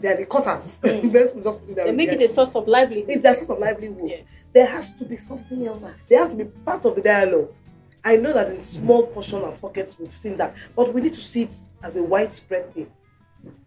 They 0.00 0.12
are 0.12 0.16
the 0.16 0.26
cutters. 0.26 0.80
Mm. 0.84 1.42
Just 1.42 1.66
They 1.74 1.92
make 1.92 2.10
it 2.10 2.20
a 2.20 2.28
source 2.28 2.54
of 2.54 2.68
livelihood. 2.68 3.10
It's 3.10 3.22
their 3.22 3.34
source 3.34 3.50
of 3.50 3.58
livelihood. 3.58 4.10
Yes. 4.10 4.48
There 4.52 4.66
has 4.66 4.90
to 4.98 5.04
be 5.04 5.16
something 5.16 5.66
else. 5.66 5.82
They 6.08 6.16
have 6.16 6.30
to 6.30 6.36
be 6.36 6.44
part 6.44 6.84
of 6.84 6.94
the 6.94 7.02
dialogue. 7.02 7.52
I 8.04 8.16
know 8.16 8.32
that 8.32 8.48
in 8.50 8.60
small 8.60 9.06
portion 9.08 9.42
and 9.42 9.60
pockets 9.60 9.98
we've 9.98 10.12
seen 10.12 10.36
that, 10.36 10.54
but 10.76 10.94
we 10.94 11.00
need 11.00 11.14
to 11.14 11.20
see 11.20 11.42
it 11.42 11.54
as 11.82 11.96
a 11.96 12.02
widespread 12.02 12.72
thing. 12.72 12.90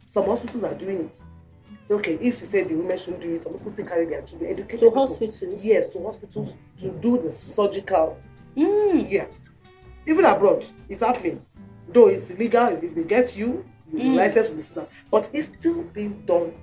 Some 0.09 0.25
hospitals 0.25 0.63
are 0.63 0.73
doing 0.73 1.01
it. 1.01 1.23
So 1.83 1.95
okay, 1.97 2.15
if 2.15 2.41
you 2.41 2.47
say 2.47 2.63
the 2.63 2.73
women 2.73 2.97
shouldn't 2.97 3.21
do 3.21 3.35
it, 3.35 3.43
some 3.43 3.53
people 3.53 3.71
still 3.71 3.85
carry 3.85 4.05
their 4.07 4.23
children, 4.23 4.49
educate 4.51 4.79
to 4.79 4.85
people. 4.87 5.05
hospitals. 5.07 5.63
Yes, 5.63 5.87
to 5.89 6.03
hospitals 6.03 6.55
to 6.79 6.89
do 6.89 7.19
the 7.21 7.29
surgical. 7.31 8.17
Mm. 8.57 9.09
Yeah, 9.09 9.25
even 10.07 10.25
abroad, 10.25 10.65
it's 10.89 11.01
happening. 11.01 11.45
Though 11.89 12.07
it's 12.07 12.31
illegal, 12.31 12.69
if 12.81 12.95
they 12.95 13.03
get 13.03 13.37
you, 13.37 13.63
your 13.93 14.01
Mm. 14.01 14.15
license 14.17 14.47
will 14.49 14.55
be 14.55 14.61
suspended. 14.63 14.91
But 15.11 15.29
it's 15.31 15.51
still 15.59 15.83
being 15.93 16.23
done 16.25 16.53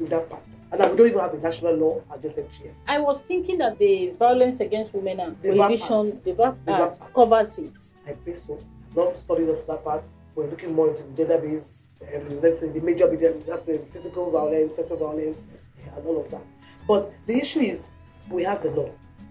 in 0.00 0.06
that 0.06 0.30
part. 0.30 0.42
And 0.72 0.80
now 0.80 0.90
we 0.90 0.96
don't 0.96 1.08
even 1.08 1.20
have 1.20 1.34
a 1.34 1.38
national 1.38 1.74
law 1.74 2.00
against 2.10 2.38
FGM. 2.38 2.72
I 2.88 3.00
was 3.00 3.20
thinking 3.20 3.58
that 3.58 3.78
the 3.78 4.14
violence 4.18 4.60
against 4.60 4.94
women 4.94 5.20
and 5.20 5.36
The 5.42 5.50
VAP 5.50 5.56
prohibition, 5.58 6.06
Act. 6.16 6.24
the 6.24 6.32
VAP 6.32 6.56
Act 6.68 7.14
covers 7.14 7.58
it. 7.58 7.72
I 8.06 8.12
pray 8.12 8.34
so. 8.34 8.58
Not 8.96 9.18
studying 9.18 9.50
up 9.50 9.58
to 9.60 9.66
that 9.66 9.84
part. 9.84 10.06
We're 10.34 10.46
looking 10.48 10.72
more 10.74 10.88
into 10.88 11.02
the 11.02 11.12
gender 11.12 11.38
based, 11.38 11.88
um, 12.14 12.40
let's 12.40 12.60
say 12.60 12.68
the 12.68 12.80
major, 12.80 13.10
major 13.10 13.32
that's 13.46 13.68
uh, 13.68 13.78
physical 13.92 14.30
violence, 14.30 14.76
sexual 14.76 14.98
violence, 14.98 15.46
and 15.96 16.06
all 16.06 16.20
of 16.20 16.30
that. 16.30 16.42
But 16.86 17.12
the 17.26 17.38
issue 17.38 17.60
is 17.60 17.90
we 18.30 18.42
have 18.44 18.62
the 18.62 18.70
law. 18.70 18.90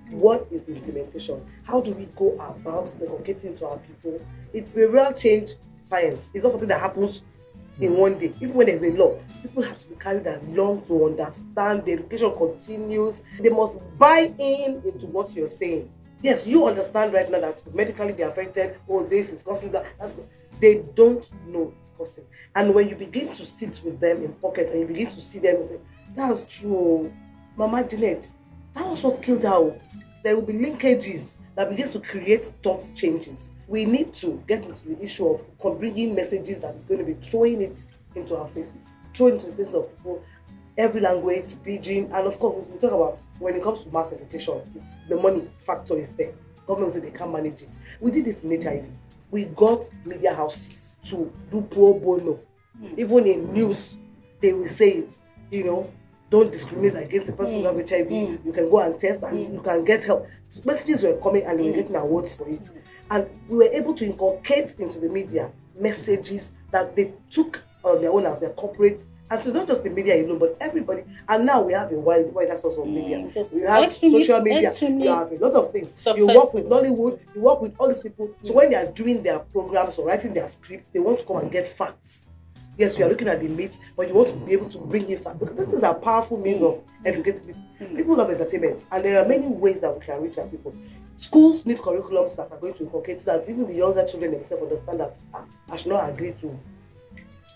What 0.10 0.48
is 0.52 0.64
the 0.64 0.76
implementation? 0.76 1.46
How 1.66 1.82
do 1.82 1.94
we 1.94 2.06
go 2.16 2.34
about 2.34 2.94
communicating 3.00 3.56
to 3.58 3.68
our 3.68 3.78
people? 3.78 4.22
It's 4.54 4.76
a 4.76 4.88
real 4.88 5.14
change 5.14 5.52
science. 5.82 6.30
It's 6.34 6.44
not 6.44 6.52
something 6.52 6.70
that 6.70 6.80
happens 6.80 7.24
in 7.80 7.96
one 7.96 8.20
day. 8.20 8.34
Even 8.42 8.54
when 8.54 8.68
there's 8.68 8.84
a 8.84 8.92
law, 8.92 9.18
people 9.42 9.64
have 9.64 9.80
to 9.80 9.88
be 9.88 9.96
carried 9.96 10.28
along 10.28 10.84
to 10.84 11.06
understand. 11.06 11.86
The 11.86 11.94
education 11.94 12.34
continues. 12.36 13.24
They 13.40 13.50
must 13.50 13.80
buy 13.98 14.34
in 14.38 14.82
into 14.86 15.08
what 15.08 15.34
you're 15.34 15.48
saying. 15.48 15.90
Yes, 16.22 16.48
you 16.48 16.68
understand 16.68 17.14
right 17.14 17.30
now 17.30 17.40
that 17.42 17.76
medically 17.76 18.14
they're 18.14 18.30
affected. 18.30 18.78
Oh, 18.88 19.06
this 19.06 19.32
is 19.32 19.42
causing 19.42 19.72
that. 19.72 19.86
That's 20.00 20.14
good. 20.14 20.28
They 20.64 20.76
don't 20.96 21.30
know 21.46 21.74
it's 21.78 21.90
possible. 21.90 22.30
And 22.56 22.74
when 22.74 22.88
you 22.88 22.96
begin 22.96 23.34
to 23.34 23.46
sit 23.46 23.82
with 23.84 24.00
them 24.00 24.24
in 24.24 24.32
pocket 24.36 24.70
and 24.70 24.80
you 24.80 24.88
begin 24.88 25.10
to 25.10 25.20
see 25.20 25.40
them 25.40 25.58
and 25.58 25.66
say, 25.68 25.78
that 26.16 26.30
was 26.30 26.46
true, 26.46 26.78
oh, 26.78 27.14
Mama 27.58 27.84
Jeanette. 27.84 28.32
That 28.74 28.88
was 28.88 29.04
what 29.04 29.22
killed 29.22 29.44
her." 29.44 29.50
oh." 29.50 29.78
There 30.24 30.36
will 30.36 30.46
be 30.46 30.54
linkages 30.54 31.36
that 31.56 31.70
begins 31.70 31.90
to 31.92 32.00
create 32.00 32.46
thought 32.64 32.82
changes. 32.96 33.52
We 33.68 33.84
need 33.84 34.14
to 34.14 34.42
get 34.48 34.64
into 34.64 34.88
the 34.88 35.04
issue 35.04 35.28
of 35.28 35.80
bringing 35.80 36.16
messages 36.16 36.62
that 36.62 36.76
is 36.76 36.86
going 36.86 37.06
to 37.06 37.14
be 37.14 37.16
throwing 37.16 37.62
it 37.62 37.86
into 38.16 38.38
our 38.38 38.48
faces, 38.48 38.94
throwing 39.14 39.34
into 39.34 39.48
the 39.48 39.58
faces 39.58 39.76
of 39.76 39.90
people 39.98 40.24
every 40.78 41.02
language, 41.02 41.58
pidgin, 41.66 42.06
and 42.14 42.26
of 42.26 42.40
course, 42.40 42.66
we 42.72 42.80
talk 42.80 42.94
about 42.94 43.22
when 43.40 43.54
it 43.54 43.62
comes 43.64 43.82
to 43.82 43.92
mass 43.92 44.14
education, 44.14 44.62
it's 44.76 44.94
the 45.10 45.18
money 45.18 45.46
factor 45.66 45.98
is 45.98 46.14
there. 46.14 46.34
Government 46.68 46.94
say 46.94 47.02
they 47.02 47.12
can't 47.12 47.34
manage 47.34 47.62
it. 47.64 47.78
We 48.00 48.12
did 48.12 48.24
this 48.24 48.46
in 48.46 48.62
HIV. 48.62 48.86
We 49.34 49.46
got 49.46 49.84
media 50.06 50.32
houses 50.36 50.98
to 51.06 51.34
do 51.50 51.62
pro 51.64 51.96
bono. 51.96 52.40
Even 52.98 53.26
in 53.26 53.52
news, 53.52 53.98
they 54.42 54.54
will 54.54 54.68
say 54.68 54.90
it. 54.92 55.20
You 55.50 55.64
know, 55.64 55.94
don't 56.30 56.52
discriminate 56.52 57.04
against 57.08 57.26
the 57.26 57.34
person 57.34 57.62
who 57.62 57.66
have 57.66 57.78
HIV. 57.78 58.10
Mm. 58.10 58.46
You 58.46 58.52
can 58.52 58.70
go 58.70 58.78
and 58.82 58.98
test, 59.00 59.24
and 59.24 59.40
Mm. 59.40 59.54
you 59.56 59.62
can 59.62 59.84
get 59.86 60.04
help. 60.04 60.28
Messages 60.66 61.02
were 61.02 61.18
coming, 61.18 61.46
and 61.46 61.60
we 61.60 61.66
were 61.66 61.72
Mm. 61.72 61.76
getting 61.78 61.96
awards 61.96 62.36
for 62.36 62.48
it. 62.48 62.70
And 63.10 63.28
we 63.50 63.58
were 63.58 63.72
able 63.74 63.96
to 63.96 64.06
inculcate 64.06 64.76
into 64.80 65.00
the 65.00 65.10
media 65.10 65.52
messages 65.80 66.52
that 66.70 66.96
they 66.96 67.12
took 67.32 67.64
on 67.84 68.02
their 68.02 68.12
own 68.12 68.28
as 68.28 68.38
their 68.40 68.52
corporate 68.52 69.04
and 69.34 69.44
so 69.44 69.52
not 69.52 69.68
just 69.68 69.84
the 69.84 69.90
media 69.90 70.24
alone, 70.24 70.38
but 70.38 70.56
everybody. 70.62 71.04
And 71.28 71.46
now 71.46 71.62
we 71.62 71.74
have 71.74 71.92
a 71.92 71.96
wide, 71.96 72.32
wider 72.34 72.56
source 72.56 72.78
of 72.78 72.86
media. 72.86 73.18
Mm, 73.18 73.54
We 73.54 73.62
have 73.62 73.92
social 73.92 74.42
media. 74.42 74.72
You 74.82 75.10
have 75.10 75.32
a 75.32 75.36
lot 75.38 75.54
of 75.54 75.72
things. 75.72 76.06
You 76.16 76.28
work 76.28 76.54
with 76.54 76.66
Nollywood. 76.66 77.20
You 77.36 77.42
work 77.42 77.62
with 77.62 77.74
all 77.80 77.88
these 77.88 78.00
people. 78.00 78.30
So 78.44 78.52
Mm. 78.54 78.56
when 78.56 78.70
they 78.70 78.76
are 78.76 78.86
doing 78.92 79.24
their 79.24 79.40
programs 79.40 79.98
or 79.98 80.06
writing 80.06 80.34
their 80.36 80.48
scripts, 80.48 80.90
they 80.90 81.00
want 81.00 81.20
to 81.20 81.26
come 81.26 81.38
and 81.38 81.52
get 81.52 81.68
facts. 81.68 82.26
Yes, 82.78 82.98
you 82.98 83.06
are 83.06 83.10
looking 83.10 83.28
at 83.28 83.40
the 83.40 83.48
myths, 83.48 83.80
but 83.98 84.08
you 84.08 84.14
want 84.14 84.30
to 84.30 84.36
be 84.46 84.54
able 84.54 84.70
to 84.70 84.78
bring 84.80 85.10
in 85.10 85.18
facts 85.18 85.38
because 85.40 85.56
this 85.56 85.74
is 85.74 85.84
a 85.84 85.94
powerful 85.94 86.38
means 86.38 86.62
Mm. 86.62 86.68
of 86.70 86.82
educating 87.06 87.42
people. 87.48 87.62
Mm. 87.82 87.96
People 87.98 88.16
love 88.16 88.30
entertainment, 88.30 88.86
and 88.92 89.04
there 89.06 89.22
are 89.24 89.28
many 89.28 89.48
ways 89.48 89.82
that 89.82 89.94
we 89.94 90.04
can 90.06 90.22
reach 90.22 90.38
our 90.38 90.48
people. 90.48 90.74
Schools 91.16 91.66
need 91.66 91.78
curriculums 91.78 92.36
that 92.36 92.52
are 92.52 92.58
going 92.58 92.74
to 92.74 92.84
inculcate 92.84 93.22
so 93.22 93.38
that 93.38 93.48
even 93.50 93.68
the 93.68 93.74
younger 93.76 94.06
children 94.06 94.32
themselves 94.32 94.64
understand 94.64 95.00
that 95.00 95.18
ah, 95.34 95.44
I 95.70 95.76
should 95.76 95.88
not 95.92 96.10
agree 96.10 96.34
to. 96.42 96.58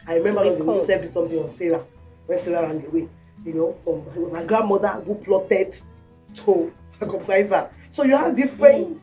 I 0.07 0.15
remember 0.15 0.41
when 0.45 0.59
the 0.59 0.65
UNICEF 0.65 1.01
did 1.01 1.13
something 1.13 1.37
on 1.39 1.49
Sarah 1.49 1.83
when 2.27 2.37
Sarah 2.37 2.61
ran 2.67 2.85
away. 2.85 3.07
You 3.45 3.53
know, 3.53 3.73
from 3.73 3.99
it 4.15 4.19
was 4.19 4.33
her 4.33 4.45
grandmother 4.45 4.87
who 5.05 5.15
plotted 5.15 5.79
to 6.45 6.73
circumcise 6.99 7.49
her. 7.51 7.69
So 7.91 8.03
you 8.03 8.15
have 8.17 8.35
different 8.35 8.97
Mm. 8.97 8.99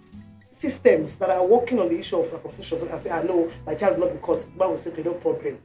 systems 0.51 1.17
that 1.17 1.31
are 1.31 1.45
working 1.47 1.79
on 1.79 1.89
the 1.89 1.99
issue 1.99 2.19
of 2.19 2.29
circumcision. 2.31 2.81
So 2.81 2.89
I 2.95 2.99
say, 2.99 3.11
I 3.11 3.23
know 3.23 3.51
my 3.67 3.75
child 3.75 3.99
will 3.99 4.07
not 4.07 4.15
be 4.15 4.19
caught, 4.21 4.47
but 4.57 4.71
will 4.71 4.77
say, 4.77 4.91
okay, 4.91 5.03
no 5.03 5.13
problem. 5.15 5.59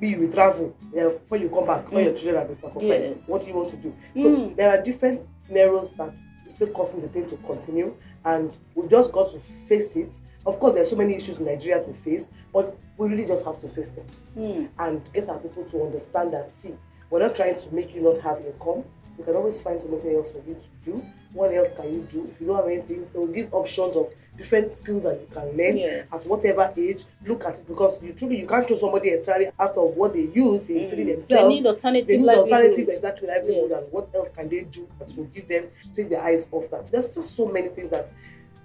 Be 0.00 0.08
you 0.08 0.30
travel. 0.32 0.74
Yeah, 0.92 1.08
before 1.10 1.38
you 1.38 1.48
come 1.48 1.66
back, 1.66 1.86
Mm. 1.86 2.04
your 2.04 2.14
children 2.14 2.36
have 2.36 2.48
been 2.48 2.56
circumcised. 2.56 3.16
Yes. 3.16 3.28
What 3.28 3.42
do 3.42 3.48
you 3.48 3.54
want 3.54 3.70
to 3.70 3.76
do? 3.76 3.94
So 4.16 4.28
Mm. 4.28 4.56
there 4.56 4.70
are 4.70 4.82
different 4.82 5.20
scenarios 5.38 5.90
that 5.92 6.14
is 6.46 6.54
still 6.54 6.68
causing 6.68 7.00
the 7.02 7.08
thing 7.08 7.28
to 7.28 7.36
continue, 7.46 7.94
and 8.24 8.52
we've 8.74 8.90
just 8.90 9.12
got 9.12 9.30
to 9.32 9.38
face 9.68 9.96
it. 9.96 10.18
Of 10.46 10.58
course, 10.58 10.74
there's 10.74 10.90
so 10.90 10.96
many 10.96 11.14
issues 11.14 11.38
in 11.38 11.44
Nigeria 11.46 11.82
to 11.84 11.92
face, 11.92 12.28
but 12.52 12.76
we 12.98 13.08
really 13.08 13.26
just 13.26 13.44
have 13.44 13.58
to 13.58 13.68
face 13.68 13.90
them 13.90 14.06
Mm. 14.36 14.68
and 14.78 15.12
get 15.12 15.28
our 15.28 15.38
people 15.38 15.64
to 15.64 15.82
understand 15.82 16.32
that 16.32 16.50
see, 16.50 16.74
we're 17.10 17.20
not 17.20 17.34
trying 17.36 17.56
to 17.60 17.74
make 17.74 17.94
you 17.94 18.00
not 18.02 18.18
have 18.22 18.38
income. 18.44 18.82
You 19.18 19.24
can 19.24 19.36
always 19.36 19.60
find 19.60 19.80
something 19.80 20.14
else 20.16 20.30
for 20.32 20.38
you 20.48 20.54
to 20.54 20.90
do. 20.90 21.02
What 21.34 21.52
else 21.54 21.70
can 21.72 21.92
you 21.92 22.00
do? 22.10 22.26
If 22.30 22.40
you 22.40 22.46
don't 22.46 22.56
have 22.56 22.66
anything, 22.66 23.06
they'll 23.12 23.26
give 23.26 23.52
options 23.52 23.94
of 23.94 24.10
different 24.38 24.72
skills 24.72 25.02
that 25.02 25.20
you 25.20 25.26
can 25.30 25.48
learn 25.54 25.76
Yes. 25.76 26.14
at 26.14 26.28
whatever 26.30 26.72
age. 26.78 27.04
Look 27.26 27.44
at 27.44 27.58
it 27.58 27.68
because 27.68 28.02
you 28.02 28.14
truly 28.14 28.38
you 28.40 28.46
can't 28.46 28.66
throw 28.66 28.78
somebody 28.78 29.10
entirely 29.12 29.48
out 29.60 29.76
of 29.76 29.94
what 29.98 30.14
they 30.14 30.30
use 30.34 30.70
in 30.70 30.76
Mm. 30.78 30.90
feeding 30.90 31.20
They 31.28 31.46
need 31.48 31.66
alternative 31.66 32.06
They 32.08 32.16
need 32.16 32.28
alternative 32.30 32.88
exactly 32.88 33.28
livelihood 33.28 33.70
Yes. 33.70 33.84
and 33.84 33.92
what 33.92 34.08
else 34.14 34.30
can 34.30 34.48
they 34.48 34.62
do 34.62 34.88
that 34.98 35.14
will 35.14 35.24
give 35.24 35.46
them 35.46 35.64
take 35.92 36.08
their 36.08 36.22
eyes 36.22 36.48
off 36.50 36.70
that. 36.70 36.86
There's 36.86 37.14
just 37.14 37.36
so 37.36 37.46
many 37.46 37.68
things 37.68 37.90
that 37.90 38.10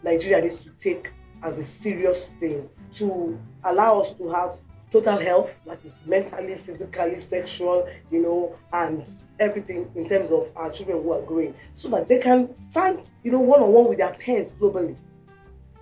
Nigeria 0.01 0.41
needs 0.41 0.63
to 0.63 0.69
take 0.71 1.11
as 1.43 1.57
a 1.57 1.63
serious 1.63 2.29
thing 2.39 2.69
to 2.93 3.37
allow 3.63 3.99
us 3.99 4.11
to 4.13 4.29
have 4.29 4.57
total 4.91 5.17
health 5.17 5.59
that 5.65 5.83
is 5.85 6.01
mentally, 6.05 6.55
physically, 6.55 7.19
sexual, 7.19 7.87
you 8.11 8.21
know, 8.21 8.55
and 8.73 9.07
everything 9.39 9.89
in 9.95 10.05
terms 10.05 10.31
of 10.31 10.49
our 10.55 10.71
children 10.71 11.01
who 11.03 11.11
are 11.11 11.21
growing 11.21 11.53
so 11.75 11.89
that 11.89 12.07
they 12.07 12.17
can 12.17 12.55
stand, 12.55 13.01
you 13.23 13.31
know, 13.31 13.39
one 13.39 13.61
on 13.61 13.71
one 13.71 13.87
with 13.89 13.97
their 13.97 14.13
peers 14.13 14.53
globally. 14.53 14.95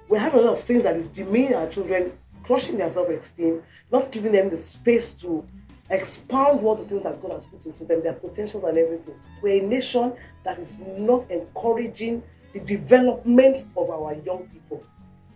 we 0.10 0.18
have 0.18 0.34
a 0.34 0.42
lot 0.42 0.54
of 0.54 0.64
things 0.64 0.84
that 0.84 0.96
is 0.96 1.08
demeaning 1.08 1.54
our 1.54 1.68
children, 1.68 2.12
crushing 2.44 2.78
their 2.78 2.90
self-esteem, 2.90 3.62
not 3.92 4.12
giving 4.12 4.32
them 4.32 4.50
the 4.50 4.58
space 4.58 5.14
to 5.14 5.46
expound 5.92 6.62
what 6.62 6.80
the 6.80 6.86
things 6.86 7.04
that 7.04 7.22
God 7.22 7.32
has 7.32 7.46
put 7.46 7.66
into 7.66 7.86
them, 7.86 8.02
their 8.02 8.14
potentials 8.14 8.64
and 8.64 8.78
everything. 8.78 9.16
We're 9.42 9.64
a 9.64 9.68
nation 9.68 10.14
that 10.44 10.58
is 10.58 10.78
not 10.80 11.30
encouraging 11.30 12.24
the 12.54 12.60
development 12.62 13.66
of 13.78 13.90
our 13.90 14.16
young 14.16 14.48
people 14.48 14.84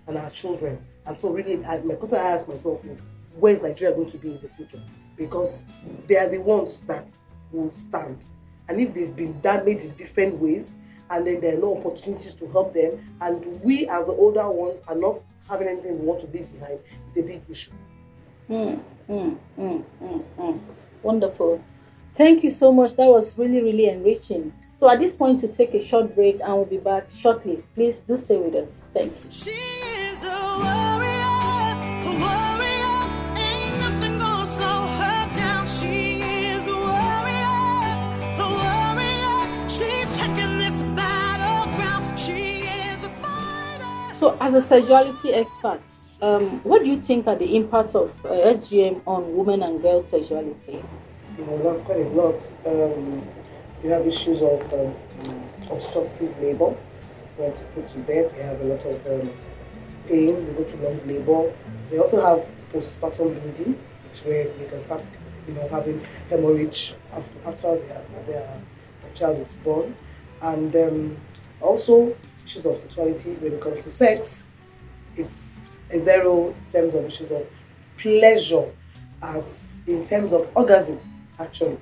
and 0.10 0.18
our 0.18 0.30
children. 0.32 0.78
And 1.06 1.20
so, 1.20 1.30
really, 1.30 1.64
I, 1.66 1.78
my 1.82 1.96
question 1.96 2.18
I 2.18 2.32
ask 2.32 2.48
myself 2.48 2.84
is, 2.86 3.08
where 3.40 3.54
is 3.54 3.62
Nigeria 3.62 3.96
going 3.96 4.10
to 4.10 4.18
be 4.18 4.32
in 4.32 4.42
the 4.42 4.50
future? 4.50 4.82
Because 5.16 5.64
they 6.08 6.18
are 6.18 6.28
the 6.28 6.40
ones 6.40 6.82
that 6.88 7.18
will 7.52 7.72
stand. 7.72 8.26
And 8.68 8.80
if 8.80 8.94
they've 8.94 9.16
been 9.16 9.40
damaged 9.42 9.86
in 9.86 9.92
different 9.96 10.40
ways, 10.40 10.76
and 11.10 11.26
then 11.26 11.42
there 11.42 11.56
are 11.56 11.60
no 11.60 11.78
opportunities 11.78 12.34
to 12.36 12.48
help 12.50 12.74
them, 12.74 13.16
and 13.22 13.62
we 13.62 13.88
as 13.88 14.06
the 14.06 14.12
older 14.12 14.50
ones 14.50 14.82
are 14.88 14.96
not 14.96 15.22
having 15.48 15.68
anything 15.68 16.00
we 16.00 16.06
want 16.06 16.22
to 16.22 16.28
leave 16.28 16.52
behind, 16.54 16.80
it's 17.08 17.18
a 17.18 17.24
big 17.24 17.42
issue. 17.50 17.72
Mm, 18.50 18.80
mm, 19.10 19.38
mm, 19.58 19.84
mm, 20.02 20.24
mm. 20.38 20.60
Wonderful. 21.02 21.64
Thank 22.14 22.44
you 22.44 22.52
so 22.52 22.72
much. 22.72 22.96
That 22.96 23.08
was 23.08 23.38
really, 23.38 23.64
really 23.64 23.90
enriching. 23.90 24.54
So 24.76 24.90
at 24.90 25.00
this 25.00 25.16
point, 25.16 25.40
to 25.42 25.48
take 25.48 25.74
a 25.74 25.80
short 25.84 26.16
break 26.16 26.40
and 26.42 26.54
we'll 26.54 26.66
be 26.66 26.78
back 26.78 27.10
shortly. 27.12 27.64
Please 27.76 28.00
do 28.02 28.18
stay 28.18 28.38
with 28.38 28.56
us. 28.56 28.84
Thank 28.94 29.14
you. 29.24 29.32
She 29.32 29.99
So, 44.30 44.38
as 44.42 44.54
a 44.54 44.62
sexuality 44.62 45.34
expert, 45.34 45.82
um, 46.22 46.60
what 46.64 46.84
do 46.84 46.92
you 46.92 46.98
think 46.98 47.26
are 47.26 47.36
the 47.36 47.56
impacts 47.56 47.96
of 47.96 48.14
uh, 48.24 48.30
FGM 48.30 49.02
on 49.08 49.36
women 49.36 49.64
and 49.64 49.82
girls' 49.82 50.08
sexuality? 50.08 50.84
Know, 51.40 51.58
that's 51.64 51.82
quite 51.82 51.98
a 52.02 52.10
lot. 52.10 52.38
Um, 52.64 53.28
you 53.84 53.90
have 53.90 54.06
issues 54.06 54.44
of 54.44 54.62
um, 54.72 54.94
obstructive 55.72 56.40
labor, 56.44 56.76
when 57.38 57.54
to 57.56 57.64
put 57.74 57.88
to 57.88 57.98
bed. 57.98 58.32
They 58.36 58.44
have 58.44 58.62
a 58.62 58.66
lot 58.66 58.86
of 58.86 59.08
um, 59.08 59.32
pain. 60.08 60.46
They 60.46 60.54
go 60.54 60.64
through 60.64 60.84
long 60.84 61.08
labor. 61.08 61.52
They 61.90 61.98
also 61.98 62.22
have 62.24 62.46
postpartum 62.72 63.34
bleeding, 63.42 63.84
which 64.12 64.26
where 64.26 64.48
they 64.48 64.68
can 64.68 64.80
start, 64.80 65.06
you 65.48 65.56
know, 65.56 65.68
having 65.70 66.06
hemorrhage 66.30 66.94
after 67.14 67.48
after 67.48 67.80
their 67.80 68.04
their, 68.28 68.62
their 69.02 69.14
child 69.16 69.40
is 69.40 69.50
born, 69.64 69.96
and 70.44 70.76
um, 70.76 71.18
also 71.62 72.16
issues 72.50 72.66
of 72.66 72.78
sexuality 72.78 73.34
when 73.36 73.54
it 73.54 73.62
comes 73.62 73.84
to 73.84 73.92
sex. 73.92 74.48
It's 75.16 75.62
a 75.92 76.00
zero 76.00 76.50
in 76.50 76.72
terms 76.72 76.96
of 76.96 77.06
issues 77.06 77.32
of 77.32 77.46
pleasure, 77.98 78.66
as 79.22 79.80
in 79.88 80.04
terms 80.04 80.34
of 80.34 80.50
orgasm, 80.56 81.00
actually. 81.40 81.78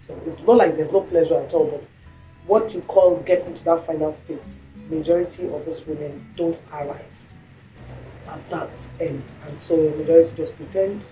So 0.00 0.20
it's 0.26 0.38
not 0.40 0.56
like 0.56 0.76
there's 0.76 0.92
no 0.92 1.00
pleasure 1.00 1.40
at 1.40 1.54
all, 1.54 1.66
but 1.66 1.84
what 2.46 2.74
you 2.74 2.80
call 2.82 3.16
getting 3.20 3.54
to 3.54 3.64
that 3.64 3.86
final 3.86 4.12
state, 4.12 4.42
majority 4.90 5.48
of 5.48 5.64
these 5.64 5.86
women 5.86 6.28
don't 6.36 6.60
arrive 6.72 7.06
at 8.28 8.50
that 8.50 8.88
end, 9.00 9.22
and 9.46 9.58
so 9.58 9.76
majority 9.96 10.32
just 10.36 10.56
pretend 10.56 11.02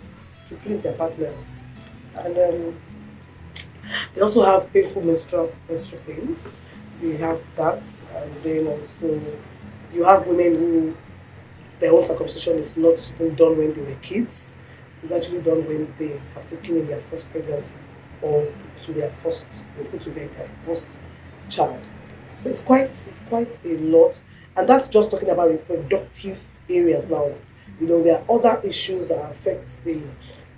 to 0.48 0.54
please 0.56 0.80
their 0.80 0.92
partners, 0.94 1.52
and 2.16 2.36
um, 2.36 2.80
they 4.14 4.20
also 4.20 4.42
have 4.42 4.70
painful 4.72 5.02
menstrual 5.02 5.52
menstrual 5.68 6.02
pains. 6.02 6.48
You 7.02 7.16
have 7.18 7.40
that, 7.56 7.84
and 8.16 8.42
then 8.42 8.66
also 8.66 9.20
you 9.92 10.04
have 10.04 10.26
women 10.26 10.54
who 10.54 10.96
their 11.80 11.92
own 11.92 12.04
circumcision 12.04 12.58
is 12.58 12.76
not 12.76 12.98
even 13.14 13.34
done 13.36 13.56
when 13.58 13.72
they 13.72 13.82
were 13.82 13.96
kids. 14.02 14.56
It's 15.02 15.12
actually 15.12 15.40
done 15.42 15.66
when 15.66 15.94
they 15.98 16.20
have 16.34 16.48
taken 16.48 16.76
in 16.78 16.86
their 16.86 17.00
first 17.02 17.30
pregnancy 17.32 17.78
or 18.22 18.46
to 18.84 18.92
their 18.92 19.10
first 19.22 19.46
to 20.00 20.10
their 20.10 20.28
first 20.64 21.00
child. 21.48 21.80
So 22.38 22.50
it's 22.50 22.60
quite 22.62 22.86
it's 22.90 23.22
quite 23.28 23.58
a 23.64 23.76
lot, 23.78 24.20
and 24.56 24.68
that's 24.68 24.88
just 24.88 25.10
talking 25.10 25.30
about 25.30 25.50
reproductive 25.50 26.44
areas 26.68 27.08
now. 27.08 27.32
You 27.80 27.86
know 27.86 28.02
there 28.02 28.18
are 28.18 28.24
other 28.38 28.60
issues 28.66 29.08
that 29.08 29.30
affect 29.30 29.84
the 29.84 30.00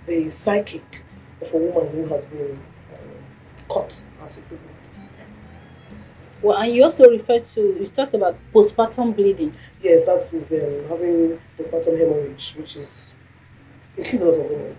the 0.07 0.29
psychic 0.29 1.03
of 1.41 1.53
a 1.53 1.57
woman 1.57 1.91
who 1.93 2.05
has 2.13 2.25
been 2.25 2.59
um, 2.91 3.23
as 4.21 4.37
put 4.37 4.53
it. 4.53 4.72
Well, 6.43 6.57
and 6.57 6.75
you 6.75 6.83
also 6.83 7.09
referred 7.09 7.45
to, 7.45 7.61
you 7.79 7.87
talked 7.87 8.13
about 8.13 8.37
postpartum 8.53 9.15
bleeding. 9.15 9.55
Yes, 9.81 10.05
that 10.05 10.21
is 10.33 10.51
um, 10.51 10.89
having 10.89 11.39
postpartum 11.57 11.97
hemorrhage, 11.97 12.53
which 12.57 12.75
is 12.75 13.13
it 13.95 14.07
kills 14.07 14.37
a 14.37 14.41
lot 14.41 14.51
of 14.51 14.51
women. 14.51 14.75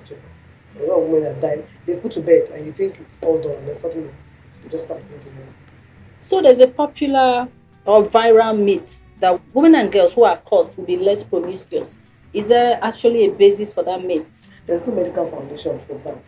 A 0.79 0.83
lot 0.83 1.01
of 1.01 1.09
women 1.09 1.25
have 1.33 1.41
died. 1.41 1.67
They 1.87 1.97
put 1.97 2.13
to 2.13 2.21
bed, 2.21 2.51
and 2.51 2.67
you 2.67 2.73
think 2.73 3.01
it's 3.01 3.19
all 3.23 3.41
done, 3.41 3.53
and 3.53 3.69
then 3.69 3.79
suddenly 3.79 4.11
you 4.63 4.71
just 4.71 4.85
start 4.85 5.01
bleeding. 5.09 5.33
So, 6.21 6.43
there's 6.43 6.61
a 6.61 6.67
popular 6.67 7.49
or 7.87 8.05
viral 8.05 8.59
myth 8.63 9.03
that 9.21 9.41
women 9.55 9.75
and 9.75 9.91
girls 9.91 10.13
who 10.13 10.25
are 10.25 10.37
caught 10.37 10.77
will 10.77 10.85
be 10.85 10.99
less 10.99 11.25
promiscuous. 11.25 11.97
Is 12.35 12.49
there 12.49 12.79
actually 12.83 13.25
a 13.25 13.31
basis 13.31 13.73
for 13.73 13.83
that 13.85 14.05
myth? 14.05 14.51
There's 14.67 14.87
no 14.87 14.95
medical 14.95 15.31
foundation 15.31 15.79
for 15.81 15.95
that. 16.05 16.21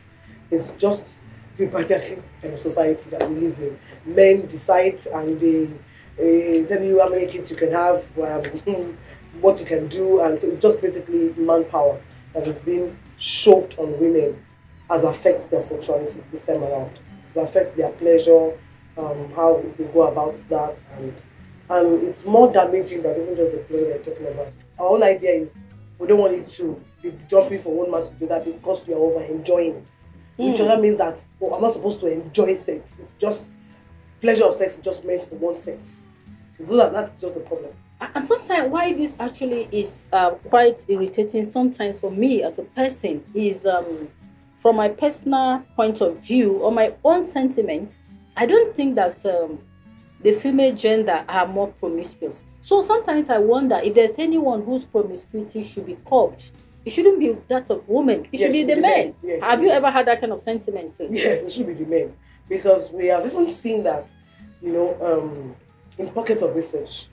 It's 0.50 0.70
just 0.72 1.20
the 1.56 2.58
society 2.58 3.10
that 3.10 3.28
we 3.28 3.36
live 3.36 3.58
in. 3.58 3.78
Men 4.04 4.46
decide 4.46 5.04
and 5.06 5.40
they 5.40 5.64
uh, 6.18 6.66
tell 6.66 6.82
you 6.82 7.00
how 7.00 7.08
many 7.08 7.26
kids 7.26 7.50
you 7.50 7.56
can 7.56 7.72
have, 7.72 8.04
um, 8.18 8.98
what 9.40 9.58
you 9.60 9.66
can 9.66 9.88
do, 9.88 10.20
and 10.20 10.38
so 10.38 10.48
it's 10.48 10.62
just 10.62 10.80
basically 10.80 11.32
manpower 11.36 12.00
that 12.32 12.46
is 12.46 12.62
being 12.62 12.96
shoved 13.18 13.78
on 13.78 13.98
women 14.00 14.42
as 14.90 15.02
affects 15.04 15.46
their 15.46 15.62
sexuality 15.62 16.22
this 16.32 16.44
time 16.44 16.62
around. 16.62 16.98
It 17.34 17.38
affects 17.38 17.76
their 17.76 17.90
pleasure, 17.92 18.52
um, 18.96 19.32
how 19.34 19.62
they 19.76 19.84
go 19.84 20.02
about 20.08 20.36
that, 20.48 20.82
and 20.96 21.14
and 21.68 22.04
it's 22.04 22.24
more 22.24 22.52
damaging 22.52 23.02
than 23.02 23.20
even 23.20 23.36
just 23.36 23.52
the 23.52 23.58
pleasure 23.58 23.86
they're 23.86 23.98
talking 23.98 24.26
about. 24.28 24.52
Our 24.78 24.88
whole 24.88 25.04
idea 25.04 25.32
is 25.32 25.66
we 25.98 26.06
don't 26.06 26.18
want 26.20 26.36
you 26.36 26.44
to 26.44 26.80
be 27.02 27.18
jumping 27.28 27.62
from 27.62 27.72
one 27.72 27.90
man 27.90 28.04
to 28.04 28.14
the 28.14 28.32
other 28.34 28.52
because 28.52 28.86
we 28.86 28.94
are 28.94 28.98
over 28.98 29.22
enjoying. 29.24 29.84
Which 30.36 30.58
Mm. 30.60 30.68
other 30.70 30.82
means 30.82 30.98
that 30.98 31.24
oh, 31.40 31.54
I'm 31.54 31.62
not 31.62 31.72
supposed 31.72 32.00
to 32.00 32.06
enjoy 32.12 32.54
sex. 32.56 32.98
It's 33.00 33.14
just 33.18 33.44
pleasure 34.20 34.44
of 34.44 34.56
sex 34.56 34.74
is 34.74 34.80
just 34.80 35.04
meant 35.04 35.22
for 35.22 35.36
one 35.36 35.56
sex. 35.56 36.04
So 36.58 36.76
that, 36.76 36.92
that's 36.92 37.20
just 37.20 37.34
the 37.34 37.40
problem. 37.40 37.72
And 38.00 38.26
sometimes 38.26 38.70
why 38.70 38.92
this 38.92 39.16
actually 39.18 39.68
is 39.72 40.08
uh, 40.12 40.30
quite 40.32 40.84
irritating 40.88 41.44
sometimes 41.44 41.98
for 41.98 42.10
me 42.10 42.42
as 42.42 42.58
a 42.58 42.62
person 42.62 43.24
is 43.34 43.64
um, 43.64 44.08
from 44.56 44.76
my 44.76 44.88
personal 44.88 45.62
point 45.76 46.00
of 46.02 46.18
view 46.18 46.52
or 46.58 46.70
my 46.72 46.92
own 47.04 47.24
sentiment, 47.24 48.00
I 48.36 48.44
don't 48.46 48.74
think 48.74 48.96
that 48.96 49.24
um, 49.24 49.58
the 50.22 50.32
female 50.32 50.74
gender 50.74 51.24
are 51.28 51.46
more 51.46 51.68
promiscuous. 51.68 52.42
So 52.60 52.82
sometimes 52.82 53.30
I 53.30 53.38
wonder 53.38 53.80
if 53.82 53.94
there's 53.94 54.18
anyone 54.18 54.62
whose 54.64 54.84
promiscuity 54.84 55.62
should 55.62 55.86
be 55.86 55.96
curbed. 56.06 56.50
It 56.86 56.90
shouldn't 56.90 57.18
be 57.18 57.36
that 57.48 57.68
of 57.68 57.86
women. 57.88 58.20
It 58.32 58.38
Yes, 58.38 58.42
should 58.42 58.52
be 58.52 58.62
the 58.64 58.76
men. 58.76 58.82
men. 58.82 59.14
Yes, 59.22 59.42
Have 59.42 59.60
you 59.62 59.70
ever 59.70 59.90
had 59.90 60.06
that 60.06 60.20
kind 60.20 60.32
of 60.32 60.40
sentiment 60.40 60.94
too? 60.94 61.08
Yes, 61.10 61.42
it 61.42 61.50
should 61.52 61.66
be 61.66 61.74
the 61.74 61.84
men 61.84 62.14
because 62.48 62.92
we 62.92 63.08
have 63.08 63.26
even 63.26 63.50
seen 63.50 63.82
that, 63.82 64.12
you 64.62 64.72
know, 64.72 64.96
um, 65.02 65.56
in 65.98 66.08
pockets 66.10 66.42
of 66.42 66.54
research, 66.54 67.08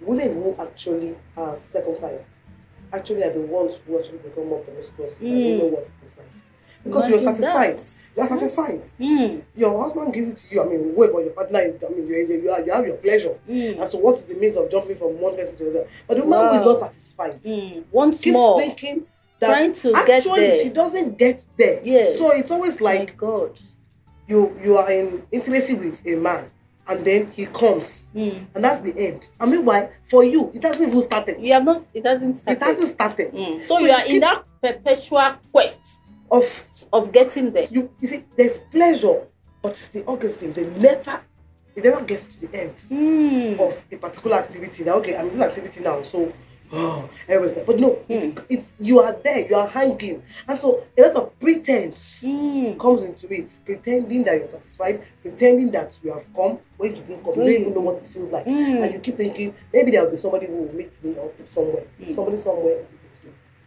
women 0.00 0.34
who 0.34 0.54
actually 0.60 1.16
are 1.36 1.56
circumcised 1.56 2.28
actually 2.92 3.24
are 3.24 3.32
the 3.32 3.40
ones 3.40 3.80
who 3.86 3.98
actually 3.98 4.18
become 4.18 4.48
more 4.48 4.60
promiscuous 4.60 5.18
than 5.18 5.28
Mm. 5.28 5.44
women 5.58 5.70
who 5.70 5.76
are 5.78 5.82
circumcised 5.82 6.44
because 6.84 7.08
you're 7.08 7.18
satisfied. 7.18 7.74
that. 7.74 7.94
You 8.16 8.22
are 8.24 8.28
satisfied. 8.28 8.82
Mm, 8.98 9.42
Your 9.56 9.80
husband 9.82 10.12
gives 10.12 10.28
it 10.28 10.36
to 10.48 10.54
you. 10.54 10.62
I 10.62 10.66
mean, 10.66 10.94
wait, 10.96 11.12
but 11.12 11.20
your 11.20 11.30
partner 11.32 11.60
is. 11.60 11.82
I 11.84 11.88
mean, 11.90 12.06
you, 12.08 12.16
you, 12.16 12.26
you, 12.42 12.64
you 12.66 12.72
have 12.72 12.86
your 12.86 12.96
pleasure. 12.96 13.36
mm, 13.48 13.80
And 13.80 13.90
so, 13.90 13.98
what 13.98 14.16
is 14.16 14.24
the 14.24 14.34
means 14.34 14.56
of 14.56 14.70
jumping 14.70 14.96
from 14.96 15.20
one 15.20 15.36
person 15.36 15.56
to 15.58 15.64
the 15.64 15.70
other? 15.70 15.88
But 16.08 16.16
the 16.16 16.24
woman 16.24 16.54
who 16.54 16.60
is 16.60 16.80
not 16.80 16.90
satisfied 16.90 17.42
mm. 17.44 17.84
Once 17.92 18.20
keeps 18.20 18.34
more, 18.34 18.60
thinking 18.60 19.06
that 19.40 19.46
trying 19.48 19.72
to 19.74 19.94
actually 19.94 20.40
get 20.40 20.50
there. 20.54 20.62
she 20.64 20.68
doesn't 20.70 21.18
get 21.18 21.44
there. 21.58 21.80
Yes. 21.84 22.18
So 22.18 22.32
it's 22.32 22.50
always 22.50 22.80
like 22.80 23.16
God. 23.16 23.58
you 24.26 24.58
you 24.64 24.76
are 24.78 24.90
in 24.90 25.22
intimacy 25.30 25.74
with 25.74 26.04
a 26.06 26.16
man, 26.16 26.50
and 26.88 27.04
then 27.04 27.30
he 27.30 27.46
comes, 27.46 28.08
Mm. 28.14 28.46
and 28.54 28.64
that's 28.64 28.80
the 28.80 28.96
end. 28.98 29.28
I 29.38 29.46
mean, 29.46 29.64
why? 29.64 29.90
For 30.10 30.24
you, 30.24 30.50
it 30.54 30.64
hasn't 30.64 30.88
even 30.88 31.02
started. 31.02 31.40
You 31.40 31.52
have 31.52 31.64
not. 31.64 31.82
It 31.94 32.04
hasn't 32.04 32.42
It 32.48 32.60
hasn't 32.60 32.88
started. 32.88 33.32
Mm. 33.32 33.62
So, 33.62 33.76
So 33.76 33.78
you 33.80 33.92
are 33.92 34.04
in 34.06 34.20
that 34.20 34.44
perpetual 34.60 35.34
quest 35.52 35.98
Of 36.30 36.44
of 36.92 37.12
getting 37.12 37.52
there. 37.52 37.66
you, 37.70 37.90
you 38.00 38.08
see, 38.08 38.24
there's 38.36 38.58
pleasure, 38.72 39.22
but 39.62 39.70
it's 39.70 39.88
the 39.88 40.02
orgasm. 40.04 40.52
They 40.52 40.64
never, 40.66 41.20
it 41.76 41.84
never 41.84 42.02
gets 42.02 42.28
to 42.28 42.46
the 42.46 42.62
end 42.62 42.74
Mm. 42.90 43.58
of 43.60 43.84
a 43.92 43.96
particular 43.96 44.36
activity. 44.38 44.84
That 44.84 44.94
okay, 44.96 45.16
I'm 45.16 45.26
in 45.28 45.32
this 45.38 45.46
activity 45.46 45.80
now, 45.80 46.02
so 46.02 46.32
oh, 46.72 47.08
everybody's 47.28 47.56
like, 47.56 47.66
but 47.66 47.78
no, 47.80 47.98
it's, 48.08 48.42
it's 48.48 48.72
you 48.78 49.00
are 49.00 49.12
there, 49.24 49.46
you 49.48 49.54
are 49.56 49.68
hanging, 49.68 50.22
and 50.46 50.58
so 50.58 50.84
a 50.98 51.02
lot 51.02 51.16
of 51.16 51.38
pretense 51.40 52.24
Mm. 52.26 52.78
comes 52.78 53.04
into 53.04 53.32
it, 53.32 53.56
pretending 53.64 54.24
that 54.24 54.36
you're 54.38 54.48
satisfied, 54.50 55.02
pretending 55.22 55.70
that 55.72 55.96
you 56.02 56.12
have 56.12 56.26
come 56.34 56.58
when 56.76 56.94
you 56.96 57.02
didn't 57.02 57.24
come, 57.24 57.32
you 57.34 57.40
don't 57.52 57.60
even 57.62 57.74
know 57.74 57.80
what 57.80 57.96
it 57.96 58.06
feels 58.08 58.30
like, 58.30 58.46
Mm. 58.46 58.82
and 58.82 58.92
you 58.92 58.98
keep 59.00 59.16
thinking 59.16 59.54
maybe 59.72 59.90
there 59.92 60.04
will 60.04 60.10
be 60.10 60.16
somebody 60.16 60.46
who 60.46 60.54
will 60.54 60.74
meet 60.74 60.92
me 61.04 61.16
up 61.18 61.32
somewhere, 61.46 61.84
Mm. 62.00 62.14
somebody 62.14 62.38
somewhere. 62.38 62.84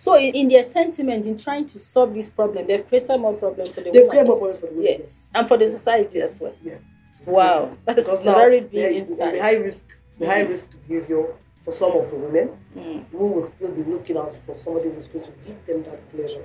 Will 0.06 0.14
meet 0.20 0.26
me. 0.26 0.32
So 0.32 0.40
in, 0.40 0.42
in 0.42 0.48
their 0.50 0.64
sentiment, 0.64 1.26
in 1.26 1.38
trying 1.38 1.68
to 1.68 1.80
solve 1.80 2.14
this 2.14 2.30
problem, 2.30 2.68
they've 2.68 2.88
created 2.88 3.18
more 3.18 3.34
problems 3.34 3.76
for 3.76 3.82
the 3.82 3.92
women. 3.92 4.02
They've 4.02 4.10
created 4.10 4.28
more 4.28 4.38
problems 4.38 4.60
for 4.62 4.68
the 4.68 4.74
women. 4.74 4.96
Yes, 5.00 5.30
and 5.36 5.48
for 5.48 5.58
the 5.58 5.68
society 5.68 6.22
as 6.22 6.40
well. 6.40 6.54
Yeah. 6.64 6.76
Wow, 7.26 7.78
that's 7.86 8.00
Because 8.04 8.24
now 8.26 8.36
very 8.36 8.62
big 8.62 8.96
insight. 8.96 9.34
the 9.34 9.42
high 9.42 9.56
risk, 9.58 9.86
the 10.20 10.26
high 10.26 10.44
Mm. 10.46 10.50
risk 10.50 10.70
behavior 10.88 11.26
for 11.64 11.72
some 11.72 11.92
of 11.92 12.10
the 12.10 12.18
women 12.18 12.50
Mm. 12.76 13.06
who 13.12 13.28
will 13.28 13.44
still 13.44 13.72
be 13.72 13.84
looking 13.84 14.18
out 14.18 14.36
for 14.46 14.56
somebody 14.56 14.90
who's 14.90 15.08
going 15.08 15.26
to 15.26 15.32
give 15.46 15.66
them 15.68 15.84
that 15.84 16.12
pleasure. 16.12 16.44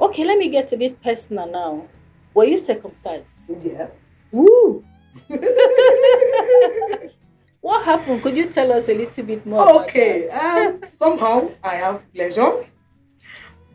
Okay, 0.00 0.24
let 0.24 0.38
me 0.38 0.48
get 0.48 0.72
a 0.72 0.76
bit 0.76 1.02
personal 1.02 1.46
now. 1.50 1.86
Were 2.34 2.44
you 2.44 2.58
circumcised? 2.58 3.50
Yeah. 3.64 3.88
Woo! 4.32 4.84
What 7.60 7.84
happened? 7.84 8.22
Could 8.22 8.36
you 8.36 8.46
tell 8.46 8.72
us 8.72 8.88
a 8.88 8.94
little 8.94 9.24
bit 9.24 9.44
more? 9.46 9.80
okay. 9.82 10.26
that? 10.26 10.66
Um, 10.66 10.88
somehow 10.88 11.50
I 11.62 11.74
have 11.74 12.02
pleasure, 12.14 12.66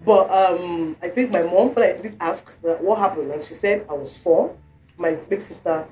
but 0.03 0.29
um, 0.31 0.95
I 1.01 1.09
think 1.09 1.31
my 1.31 1.43
mom. 1.43 1.73
But 1.73 1.83
I 1.83 2.01
did 2.01 2.17
ask 2.19 2.51
uh, 2.67 2.73
what 2.75 2.99
happened, 2.99 3.31
and 3.31 3.43
she 3.43 3.53
said 3.53 3.85
I 3.89 3.93
was 3.93 4.17
four. 4.17 4.55
My 4.97 5.11
baby 5.11 5.41
sister, 5.41 5.87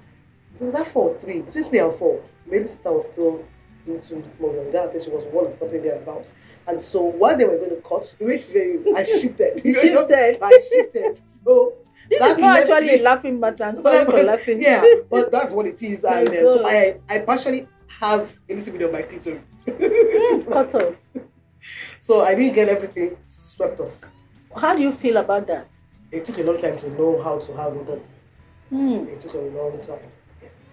was 0.60 0.74
that 0.74 0.88
four 0.88 1.12
or 1.12 1.20
three? 1.20 1.42
Between 1.42 1.70
three 1.70 1.80
and 1.80 1.94
four. 1.94 2.24
Baby 2.50 2.68
sister 2.68 2.92
was 2.92 3.06
still 3.06 3.44
little 3.86 4.24
more 4.40 4.56
younger. 4.56 4.82
I 4.82 4.88
think 4.88 5.04
she 5.04 5.10
was 5.10 5.26
one 5.28 5.46
or 5.46 5.52
something 5.52 5.82
thereabouts. 5.82 6.32
And 6.68 6.82
so 6.82 7.02
while 7.02 7.38
they 7.38 7.46
were 7.46 7.58
going 7.58 7.72
to 7.72 7.82
cut, 7.88 8.14
the 8.18 8.26
way 8.26 8.38
she 8.38 8.52
said, 8.52 8.86
I 8.96 9.04
shifted. 9.20 9.62
Shifted. 9.64 10.42
I 10.42 10.68
shifted. 10.70 11.22
So 11.44 11.74
this 12.10 12.20
that 12.20 12.32
is 12.32 12.38
not 12.38 12.60
actually 12.60 12.88
me- 12.98 13.02
laughing 13.02 13.40
matter. 13.40 13.64
I'm 13.66 13.78
sorry 13.78 14.06
for 14.06 14.24
laughing. 14.24 14.62
Yeah, 14.62 14.86
but 15.10 15.32
that's 15.32 15.54
what 15.54 15.66
it 15.66 15.82
is. 15.82 16.04
And 16.04 16.30
um, 16.30 16.34
so 16.34 16.66
I, 16.66 17.00
I 17.10 17.20
partially 17.20 17.68
have 18.04 18.38
a 18.50 18.56
little 18.56 18.74
bit 18.74 18.82
of 18.82 18.92
my 18.92 19.02
clitoris. 19.02 19.42
Mm, 19.66 20.52
cut 20.56 20.76
off. 20.76 20.96
so 22.00 22.22
I 22.22 22.36
didn't 22.36 22.56
get 22.56 22.68
everything 22.68 23.16
swept 23.24 23.80
off. 23.80 23.94
How 24.56 24.76
do 24.76 24.82
you 24.82 24.92
feel 24.92 25.18
about 25.18 25.48
that? 25.48 25.68
It 26.12 26.26
took 26.26 26.38
a 26.38 26.44
long 26.44 26.60
time 26.60 26.78
to 26.80 26.90
know 26.92 27.22
how 27.24 27.40
to 27.40 27.54
have 27.56 27.76
it. 27.76 28.02
Hmm. 28.70 29.08
It 29.14 29.22
took 29.22 29.34
a 29.36 29.46
long 29.60 29.80
time. 29.82 30.10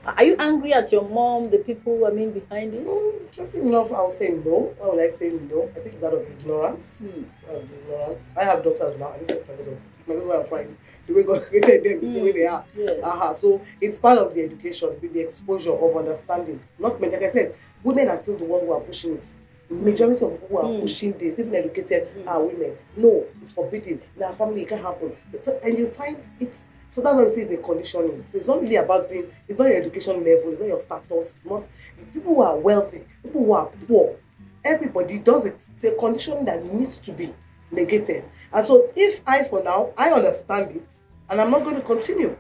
Are 0.05 0.25
you 0.25 0.35
angry 0.39 0.73
at 0.73 0.91
your 0.93 1.07
mom, 1.09 1.51
the 1.51 1.59
people, 1.59 2.07
I 2.07 2.11
mean, 2.11 2.31
behind 2.33 2.75
it? 2.75 2.87
Mm, 2.87 3.21
Interesting 3.27 3.67
enough, 3.69 3.93
I'll 3.93 4.11
say 4.11 4.31
no. 4.31 4.75
Why 4.79 4.89
would 4.89 5.01
I 5.01 5.09
say 5.11 5.31
no? 5.31 5.71
I 5.77 5.81
think 5.81 6.03
out 6.03 6.15
of 6.15 6.23
ignorance. 6.27 6.99
Hmm. 6.99 7.25
Out 7.49 7.57
of 7.57 7.71
ignorance. 7.73 8.21
I 8.37 8.45
have 8.45 8.65
daughters 8.65 8.97
now. 8.99 9.09
I 9.13 9.19
get 9.25 9.47
my 9.47 9.55
daughters. 9.57 9.91
My 10.07 10.15
daughters 10.15 10.31
are 10.31 10.45
fine. 10.45 10.77
The 11.07 11.13
way 11.15 11.23
God 11.23 11.43
created 11.49 11.85
them 11.85 12.03
is 12.03 12.11
the 12.13 12.21
way 12.23 12.33
they 12.33 12.47
are. 12.47 12.65
Yes. 12.77 12.99
Uh-huh. 13.03 13.35
So 13.35 13.61
it's 13.81 13.99
part 13.99 14.19
of 14.19 14.35
the 14.35 14.43
education, 14.43 14.89
with 15.03 15.13
the 15.13 15.21
exposure 15.21 15.73
of 15.75 15.97
understanding. 15.97 16.61
Not 16.79 17.01
men, 17.01 17.13
like 17.13 17.23
I 17.23 17.29
said, 17.29 17.55
women 17.85 18.09
are 18.09 18.17
still 18.17 18.39
the 18.39 18.45
ones 18.45 18.65
who 18.65 18.73
are 18.73 18.81
pushing 18.81 19.15
it. 19.17 19.35
Majority 19.69 20.25
of 20.25 20.33
people 20.33 20.49
who 20.49 20.57
are 20.59 20.65
Mm. 20.65 20.81
pushing 20.83 21.13
this, 21.19 21.39
even 21.39 21.55
educated, 21.55 22.09
Mm. 22.17 22.27
are 22.27 22.43
women. 22.43 22.77
No, 22.97 23.25
it's 23.43 23.53
forbidden. 23.53 24.01
In 24.17 24.23
our 24.25 24.35
family, 24.35 24.63
it 24.63 24.69
can't 24.69 24.83
happen. 24.83 25.15
And 25.63 25.79
you 25.79 25.89
find 25.91 26.17
it's 26.41 26.67
so 26.91 27.01
that's 27.03 27.17
why 27.17 27.23
we 27.23 27.31
say 27.31 27.43
it's 27.43 27.53
a 27.53 27.57
conditioning. 27.57 28.25
So 28.29 28.39
it's 28.39 28.49
not 28.49 28.61
really 28.61 28.75
about 28.75 29.09
being. 29.09 29.31
It's 29.47 29.59
not 29.61 29.69
your 29.69 29.77
education 29.77 30.25
level. 30.25 30.51
It's 30.51 30.61
not 30.61 30.67
your 30.67 30.81
status. 30.81 31.37
It's 31.37 31.45
not 31.45 31.69
people 32.13 32.35
who 32.35 32.43
are 32.43 32.57
wealthy, 32.57 33.03
people 33.23 33.45
who 33.45 33.53
are 33.53 33.71
poor. 33.87 34.17
Everybody 34.65 35.19
does 35.19 35.47
it. 35.47 35.69
It's 35.77 35.85
a 35.85 35.93
condition 35.93 36.45
that 36.47 36.65
needs 36.75 36.99
to 36.99 37.13
be 37.13 37.33
negated. 37.71 38.25
And 38.53 38.67
so, 38.67 38.91
if 38.97 39.23
I, 39.25 39.45
for 39.45 39.63
now, 39.63 39.91
I 39.97 40.11
understand 40.11 40.75
it, 40.75 40.99
and 41.31 41.41
I'm 41.41 41.53
not 41.53 41.63
going 41.63 41.77
to 41.77 41.83
continue, 41.83 42.37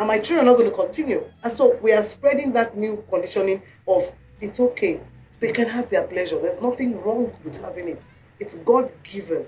and 0.00 0.08
my 0.08 0.18
children 0.18 0.48
are 0.48 0.50
not 0.50 0.58
going 0.58 0.70
to 0.70 0.76
continue, 0.76 1.24
and 1.44 1.52
so 1.52 1.76
we 1.76 1.92
are 1.92 2.02
spreading 2.02 2.52
that 2.54 2.76
new 2.76 3.04
conditioning 3.08 3.62
of 3.86 4.12
it's 4.40 4.58
okay. 4.58 5.00
They 5.38 5.52
can 5.52 5.68
have 5.68 5.88
their 5.88 6.02
pleasure. 6.02 6.40
There's 6.40 6.60
nothing 6.60 7.00
wrong 7.00 7.32
with 7.44 7.60
having 7.60 7.88
it. 7.88 8.02
It's 8.40 8.56
God 8.56 8.90
given. 9.04 9.46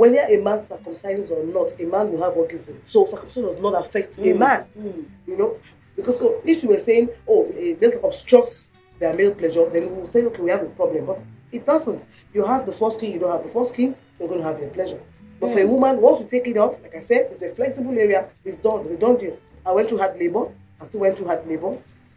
Whether 0.00 0.22
a 0.34 0.38
man 0.48 0.60
circumcises 0.60 1.30
or 1.30 1.44
not, 1.44 1.68
a 1.78 1.84
man 1.84 2.10
will 2.10 2.22
have 2.22 2.34
orgasm. 2.34 2.80
So 2.84 3.04
circumcision 3.06 3.44
does 3.50 3.58
not 3.58 3.74
affect 3.84 4.16
a 4.18 4.22
Mm. 4.22 4.38
man 4.38 4.64
Mm. 4.78 5.04
you 5.26 5.36
know? 5.36 5.50
Because 5.96 6.18
so 6.18 6.26
if 6.52 6.62
you 6.62 6.68
were 6.70 6.78
saying 6.88 7.10
oh 7.28 7.42
a 7.64 7.76
male 7.80 8.00
obstructs 8.08 8.70
their 8.98 9.12
male 9.14 9.34
pleasure 9.34 9.68
then 9.74 9.82
we 9.94 10.00
will 10.00 10.08
say 10.08 10.22
okay 10.24 10.42
we 10.42 10.50
have 10.50 10.62
a 10.62 10.72
problem. 10.80 11.04
But 11.04 11.20
it 11.52 11.66
doesn't. 11.66 12.02
You 12.34 12.42
have 12.44 12.64
the 12.64 12.72
foreskin 12.72 13.12
you 13.12 13.18
don't 13.18 13.32
have 13.36 13.42
the 13.46 13.50
foreskin 13.56 13.94
you're 14.18 14.28
going 14.28 14.40
to 14.40 14.46
have 14.46 14.58
your 14.58 14.70
pleasure. 14.70 15.00
But 15.40 15.52
for 15.52 15.60
a 15.60 15.66
woman 15.66 16.00
once 16.00 16.20
you 16.20 16.26
take 16.34 16.46
it 16.52 16.56
off 16.56 16.74
like 16.82 16.94
i 16.96 17.00
said 17.00 17.22
it's 17.32 17.42
a 17.42 17.50
flexible 17.54 17.96
area 18.06 18.20
it's 18.46 18.58
done 18.58 18.80
they 18.88 18.96
don't 19.04 19.18
do 19.20 19.30
i 19.66 19.72
went 19.76 19.88
through 19.88 19.98
hard 20.04 20.18
labor 20.18 20.44
i 20.80 20.86
still 20.86 21.00
went 21.00 21.14
through 21.16 21.26
hard 21.32 21.46
labor. 21.46 21.72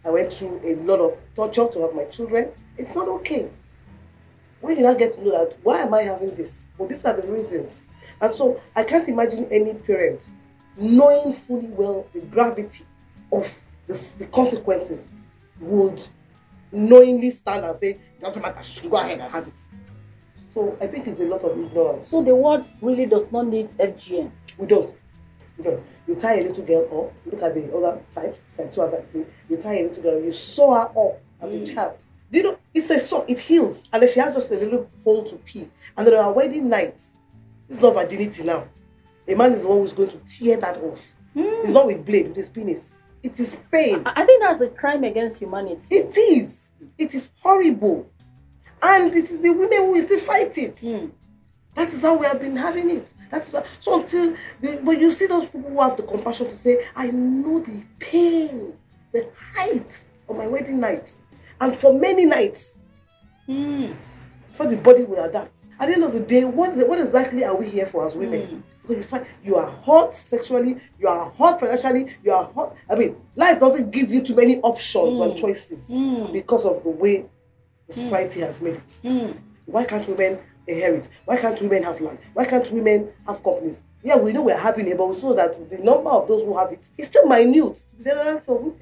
I 0.05 0.09
went 0.17 0.33
through 0.33 0.55
a 0.71 0.75
lot 0.89 0.99
of 1.07 1.11
torture 1.35 1.67
to 1.73 1.77
have 1.83 1.93
my 1.95 2.05
children. 2.15 2.43
It's 2.77 2.93
not 2.95 3.07
okay 3.17 3.43
when 4.63 4.77
did 4.77 4.85
I 4.85 4.93
get 4.93 5.13
to 5.15 5.23
know 5.23 5.31
that? 5.31 5.57
Why 5.63 5.81
am 5.81 5.93
I 5.93 6.03
having 6.03 6.33
this? 6.35 6.69
Well, 6.77 6.87
these 6.87 7.03
are 7.03 7.19
the 7.19 7.27
reasons. 7.27 7.85
And 8.21 8.33
so 8.33 8.61
I 8.77 8.83
can't 8.83 9.07
imagine 9.09 9.45
any 9.51 9.73
parent 9.73 10.29
knowing 10.77 11.33
fully 11.33 11.67
well 11.67 12.07
the 12.13 12.21
gravity 12.21 12.85
of 13.33 13.45
the, 13.87 13.93
the 14.17 14.25
consequences 14.27 15.11
would 15.59 16.01
knowingly 16.71 17.29
stand 17.31 17.65
and 17.65 17.75
say, 17.77 17.89
it 17.91 18.21
doesn't 18.21 18.41
matter, 18.41 18.63
she 18.63 18.79
should 18.79 18.89
go 18.89 18.97
ahead 18.97 19.19
and 19.19 19.29
have 19.31 19.47
it. 19.47 19.59
So 20.53 20.77
I 20.79 20.87
think 20.87 21.07
it's 21.07 21.19
a 21.19 21.25
lot 21.25 21.43
of 21.43 21.59
ignorance. 21.59 22.07
So 22.07 22.23
the 22.23 22.33
world 22.35 22.65
really 22.81 23.05
does 23.05 23.31
not 23.33 23.47
need 23.47 23.67
FGM. 23.77 24.31
We 24.57 24.65
don't. 24.67 24.95
We 25.57 25.65
don't. 25.65 25.83
You 26.07 26.15
tie 26.15 26.39
a 26.39 26.43
little 26.47 26.63
girl 26.63 26.83
up, 27.07 27.31
look 27.31 27.43
at 27.43 27.53
the 27.53 27.75
other 27.75 27.99
types, 28.13 28.45
type 28.55 28.73
2 28.73 28.81
and 28.81 28.91
type 28.93 29.11
3. 29.11 29.25
You 29.49 29.57
tie 29.57 29.79
a 29.79 29.83
little 29.89 30.03
girl, 30.03 30.23
you 30.23 30.31
sew 30.31 30.73
her 30.73 30.81
up 30.81 31.21
as 31.41 31.49
Mm. 31.51 31.63
a 31.69 31.73
child. 31.75 32.03
Do 32.33 32.39
you 32.39 32.43
know, 32.45 32.57
it's 32.73 32.89
a 32.89 32.99
sew, 32.99 33.25
it 33.27 33.39
heals. 33.39 33.87
And 33.93 34.01
then 34.01 34.11
she 34.11 34.19
has 34.19 34.33
just 34.33 34.49
a 34.49 34.55
little 34.55 34.89
hole 35.03 35.23
to 35.25 35.35
pee. 35.37 35.69
And 35.95 36.07
then 36.07 36.15
on 36.15 36.25
her 36.25 36.31
wedding 36.31 36.67
night, 36.67 36.99
it's 37.69 37.79
not 37.79 37.93
virginity 37.93 38.41
now. 38.41 38.67
A 39.27 39.35
man 39.35 39.53
is 39.53 39.61
the 39.61 39.67
one 39.67 39.77
who's 39.77 39.93
going 39.93 40.09
to 40.09 40.17
tear 40.27 40.57
that 40.57 40.77
off. 40.77 40.99
It's 41.35 41.69
not 41.69 41.85
with 41.85 42.03
blade, 42.03 42.29
with 42.29 42.37
his 42.37 42.49
penis. 42.49 43.03
It 43.21 43.39
is 43.39 43.55
pain. 43.71 44.01
I 44.05 44.23
I 44.23 44.25
think 44.25 44.41
that's 44.41 44.61
a 44.61 44.67
crime 44.67 45.03
against 45.03 45.37
humanity. 45.37 45.95
It 45.95 46.17
is. 46.17 46.71
It 46.97 47.13
is 47.13 47.29
horrible. 47.39 48.09
And 48.81 49.13
this 49.13 49.29
is 49.29 49.39
the 49.39 49.51
women 49.51 49.77
who 49.77 49.91
will 49.91 50.03
still 50.03 50.19
fight 50.19 50.57
it. 50.57 50.77
Mm. 50.77 51.11
That 51.75 51.93
is 51.93 52.01
how 52.01 52.17
we 52.17 52.25
have 52.25 52.41
been 52.41 52.55
having 52.55 52.89
it. 52.89 53.13
That 53.29 53.47
is 53.47 53.53
how, 53.53 53.63
so 53.79 54.01
until 54.01 54.35
the, 54.59 54.79
but 54.83 54.99
you 54.99 55.11
see 55.11 55.27
those 55.27 55.45
people 55.45 55.69
who 55.69 55.81
have 55.81 55.97
the 55.97 56.03
compassion 56.03 56.47
to 56.47 56.57
say, 56.57 56.85
I 56.95 57.11
know 57.11 57.59
the 57.59 57.83
pain, 57.99 58.73
the 59.11 59.29
height 59.53 60.05
of 60.27 60.35
my 60.35 60.47
wedding 60.47 60.79
night, 60.79 61.15
and 61.63 61.79
for 61.79 61.93
many 61.97 62.25
nights, 62.25 62.79
Mm. 63.47 63.93
for 64.53 64.65
the 64.67 64.75
body 64.77 65.03
will 65.03 65.23
adapt. 65.23 65.65
At 65.79 65.87
the 65.87 65.93
end 65.95 66.03
of 66.03 66.13
the 66.13 66.19
day, 66.19 66.43
what, 66.45 66.75
what 66.87 66.99
exactly 66.99 67.43
are 67.43 67.55
we 67.55 67.69
here 67.69 67.85
for 67.85 68.05
as 68.05 68.15
women? 68.15 68.41
Mm. 68.41 68.61
Because 68.81 68.97
you 68.97 69.03
find 69.03 69.25
you 69.43 69.55
are 69.55 69.69
hot 69.69 70.13
sexually, 70.13 70.77
you 70.99 71.07
are 71.07 71.29
hot 71.31 71.59
financially, 71.59 72.15
you 72.23 72.31
are 72.31 72.45
hot. 72.53 72.75
I 72.89 72.95
mean, 72.95 73.15
life 73.35 73.59
doesn't 73.59 73.91
give 73.91 74.11
you 74.11 74.21
too 74.21 74.35
many 74.35 74.59
options 74.61 75.19
Mm. 75.19 75.23
and 75.31 75.37
choices 75.39 75.89
Mm. 75.89 76.31
because 76.33 76.65
of 76.65 76.83
the 76.83 76.89
way 76.89 77.25
the 77.87 77.93
Mm. 77.93 78.03
society 78.03 78.39
has 78.41 78.61
made 78.61 78.75
it. 78.75 78.99
Mm. 79.03 79.33
Why 79.65 79.83
can't 79.85 80.07
women 80.07 80.39
inherit? 80.67 81.07
Why 81.25 81.37
can't 81.37 81.61
women 81.61 81.83
have 81.83 81.99
land? 82.01 82.19
Why 82.33 82.45
can't 82.45 82.69
women 82.71 83.09
have 83.27 83.41
companies? 83.43 83.83
Yeah, 84.03 84.17
we 84.17 84.33
know 84.33 84.41
we're 84.41 84.57
having 84.57 84.87
it, 84.87 84.97
but 84.97 85.07
we 85.07 85.15
saw 85.15 85.33
that 85.33 85.69
the 85.69 85.77
number 85.77 86.09
of 86.09 86.27
those 86.27 86.43
who 86.43 86.57
have 86.57 86.71
it 86.73 86.81
is 86.97 87.07
still 87.07 87.25
minute. 87.27 87.75
to 87.91 87.97
the 87.97 88.03
generality 88.03 88.51
of 88.51 88.59
women. 88.61 88.79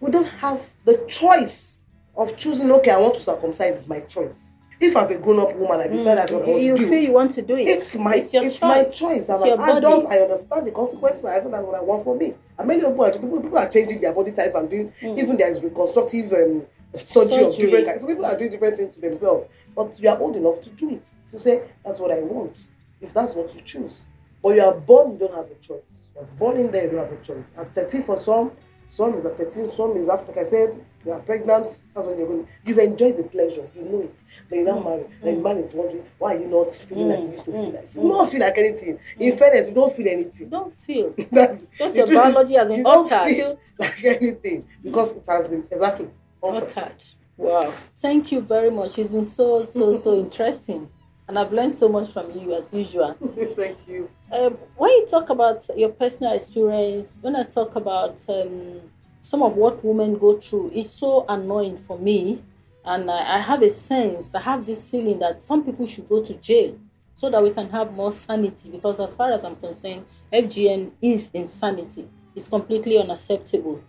We 0.00 0.10
don't 0.10 0.28
have 0.44 0.60
the 0.84 0.98
choice 1.08 1.77
of 2.18 2.36
choosing, 2.36 2.70
okay, 2.72 2.90
I 2.90 2.98
want 2.98 3.14
to 3.14 3.22
circumcise, 3.22 3.76
it's 3.76 3.88
my 3.88 4.00
choice. 4.00 4.52
If 4.80 4.96
as 4.96 5.10
a 5.10 5.18
grown 5.18 5.40
up 5.40 5.56
woman 5.56 5.80
I 5.80 5.88
decide 5.88 6.18
that's 6.18 6.30
what 6.32 6.42
I 6.42 6.46
Mm. 6.46 6.50
want 6.52 6.62
You 6.62 6.76
to 6.76 6.82
do, 6.84 6.88
feel 6.90 7.02
you 7.02 7.12
want 7.12 7.34
to 7.34 7.42
do 7.42 7.56
it. 7.56 7.68
it's 7.68 7.96
my 7.96 8.14
it's 8.16 8.34
it's 8.34 8.62
my 8.62 8.84
choice. 8.84 8.98
choice. 8.98 9.28
I'm 9.28 9.42
an 9.42 9.60
adult. 9.76 10.06
I 10.06 10.18
understand 10.20 10.66
the 10.66 10.70
consequences. 10.70 11.24
I 11.24 11.40
said 11.40 11.52
that's 11.52 11.64
what 11.66 11.74
I 11.74 11.80
want 11.82 12.04
for 12.04 12.14
me. 12.16 12.34
And 12.58 12.68
many 12.68 12.80
people 12.80 13.04
are 13.04 13.10
people, 13.12 13.40
people 13.42 13.58
are 13.58 13.68
changing 13.68 14.00
their 14.00 14.12
body 14.12 14.30
types 14.32 14.54
and 14.54 14.70
doing 14.70 14.92
Mm. 15.02 15.18
even 15.18 15.36
there's 15.36 15.62
reconstructive 15.62 16.32
um, 16.32 16.66
surgery, 17.04 17.42
of 17.44 17.56
different 17.56 17.86
kinds. 17.86 18.02
So 18.02 18.06
people 18.06 18.24
are 18.26 18.38
doing 18.38 18.50
different 18.52 18.76
things 18.76 18.94
to 18.94 19.00
themselves. 19.00 19.48
But 19.74 19.98
you 20.00 20.08
are 20.10 20.18
old 20.20 20.36
enough 20.36 20.60
to 20.62 20.70
do 20.70 20.90
it. 20.90 21.08
To 21.30 21.38
say 21.40 21.62
that's 21.84 21.98
what 21.98 22.12
I 22.12 22.20
want. 22.20 22.68
If 23.00 23.12
that's 23.14 23.34
what 23.34 23.52
you 23.56 23.62
choose. 23.62 24.06
But 24.42 24.54
you 24.54 24.62
are 24.62 24.74
born, 24.74 25.12
you 25.12 25.18
don't 25.18 25.34
have 25.34 25.50
a 25.50 25.54
choice. 25.56 26.06
You 26.14 26.20
are 26.22 26.26
born 26.38 26.56
in 26.58 26.70
there, 26.70 26.84
you 26.84 26.90
don't 26.90 27.08
have 27.08 27.12
a 27.20 27.24
choice. 27.24 27.52
At 27.58 27.74
13 27.74 28.04
for 28.04 28.16
some, 28.16 28.52
some 28.88 29.14
is 29.14 29.24
at 29.26 29.36
13, 29.36 29.70
some 29.72 29.96
is 29.96 30.08
after, 30.08 30.32
like 30.32 30.38
I 30.38 30.44
said, 30.44 30.84
you 31.04 31.12
are 31.12 31.20
pregnant, 31.20 31.80
that's 31.94 32.06
when 32.06 32.18
you're 32.18 32.26
going 32.26 32.46
You've 32.64 32.78
enjoyed 32.78 33.16
the 33.16 33.22
pleasure, 33.24 33.66
you 33.74 33.82
know 33.82 34.00
it. 34.02 34.18
Then 34.50 34.60
you're 34.60 34.74
not 34.74 34.84
married. 34.84 35.06
Then 35.22 35.36
the 35.36 35.40
man 35.42 35.58
is 35.58 35.72
wondering, 35.74 36.04
why 36.18 36.34
are 36.36 36.38
you 36.40 36.46
not 36.46 36.72
feeling 36.72 37.08
like 37.08 37.20
you 37.20 37.30
used 37.30 37.44
to 37.44 37.52
feel 37.52 37.60
Mm. 37.70 37.74
like? 37.74 37.94
You 37.94 38.00
Mm. 38.00 38.08
don't 38.08 38.30
feel 38.30 38.40
like 38.40 38.58
anything. 38.58 38.98
In 39.18 39.36
fairness, 39.36 39.68
you 39.68 39.74
don't 39.74 39.94
feel 39.94 40.06
You 40.06 40.12
anything. 40.12 40.48
don't 40.48 40.74
feel. 40.82 41.14
That's 41.32 41.62
you 41.94 42.04
your 42.04 42.06
biology 42.06 42.54
has 42.54 42.68
been 42.68 42.78
You 42.78 42.84
don't 42.84 43.08
feel 43.08 43.58
like 43.78 44.04
anything 44.04 44.66
because 44.82 45.16
it 45.16 45.24
has 45.28 45.48
been 45.48 45.64
exactly 45.70 46.08
altered. 46.40 46.62
Altered. 46.64 47.04
Wow. 47.36 47.72
Thank 47.96 48.32
you 48.32 48.40
very 48.40 48.70
much. 48.70 48.98
It's 48.98 49.08
been 49.08 49.24
so, 49.24 49.62
so, 49.62 49.92
so 49.92 50.14
interesting. 50.24 50.88
And 51.28 51.38
I've 51.38 51.52
learned 51.52 51.74
so 51.74 51.88
much 51.88 52.10
from 52.10 52.30
you 52.30 52.54
as 52.54 52.72
usual. 52.72 53.14
Thank 53.56 53.78
you. 53.86 54.08
Um, 54.32 54.56
when 54.76 54.90
you 54.90 55.06
talk 55.06 55.28
about 55.28 55.66
your 55.76 55.90
personal 55.90 56.32
experience, 56.32 57.18
when 57.20 57.36
I 57.36 57.44
talk 57.44 57.76
about 57.76 58.24
um, 58.30 58.80
some 59.22 59.42
of 59.42 59.54
what 59.54 59.84
women 59.84 60.16
go 60.16 60.40
through, 60.40 60.72
it's 60.74 60.90
so 60.90 61.26
annoying 61.28 61.76
for 61.76 61.98
me. 61.98 62.42
And 62.86 63.10
I, 63.10 63.36
I 63.36 63.38
have 63.38 63.62
a 63.62 63.68
sense, 63.68 64.34
I 64.34 64.40
have 64.40 64.64
this 64.64 64.86
feeling 64.86 65.18
that 65.18 65.42
some 65.42 65.62
people 65.64 65.84
should 65.84 66.08
go 66.08 66.22
to 66.24 66.34
jail 66.34 66.78
so 67.14 67.28
that 67.28 67.42
we 67.42 67.50
can 67.50 67.68
have 67.68 67.92
more 67.92 68.12
sanity. 68.12 68.70
Because 68.70 68.98
as 68.98 69.12
far 69.12 69.30
as 69.30 69.44
I'm 69.44 69.56
concerned, 69.56 70.06
FGM 70.32 70.92
is 71.02 71.30
insanity. 71.34 72.08
It's 72.34 72.48
completely 72.48 72.96
unacceptable. 72.96 73.82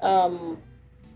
Um, 0.00 0.62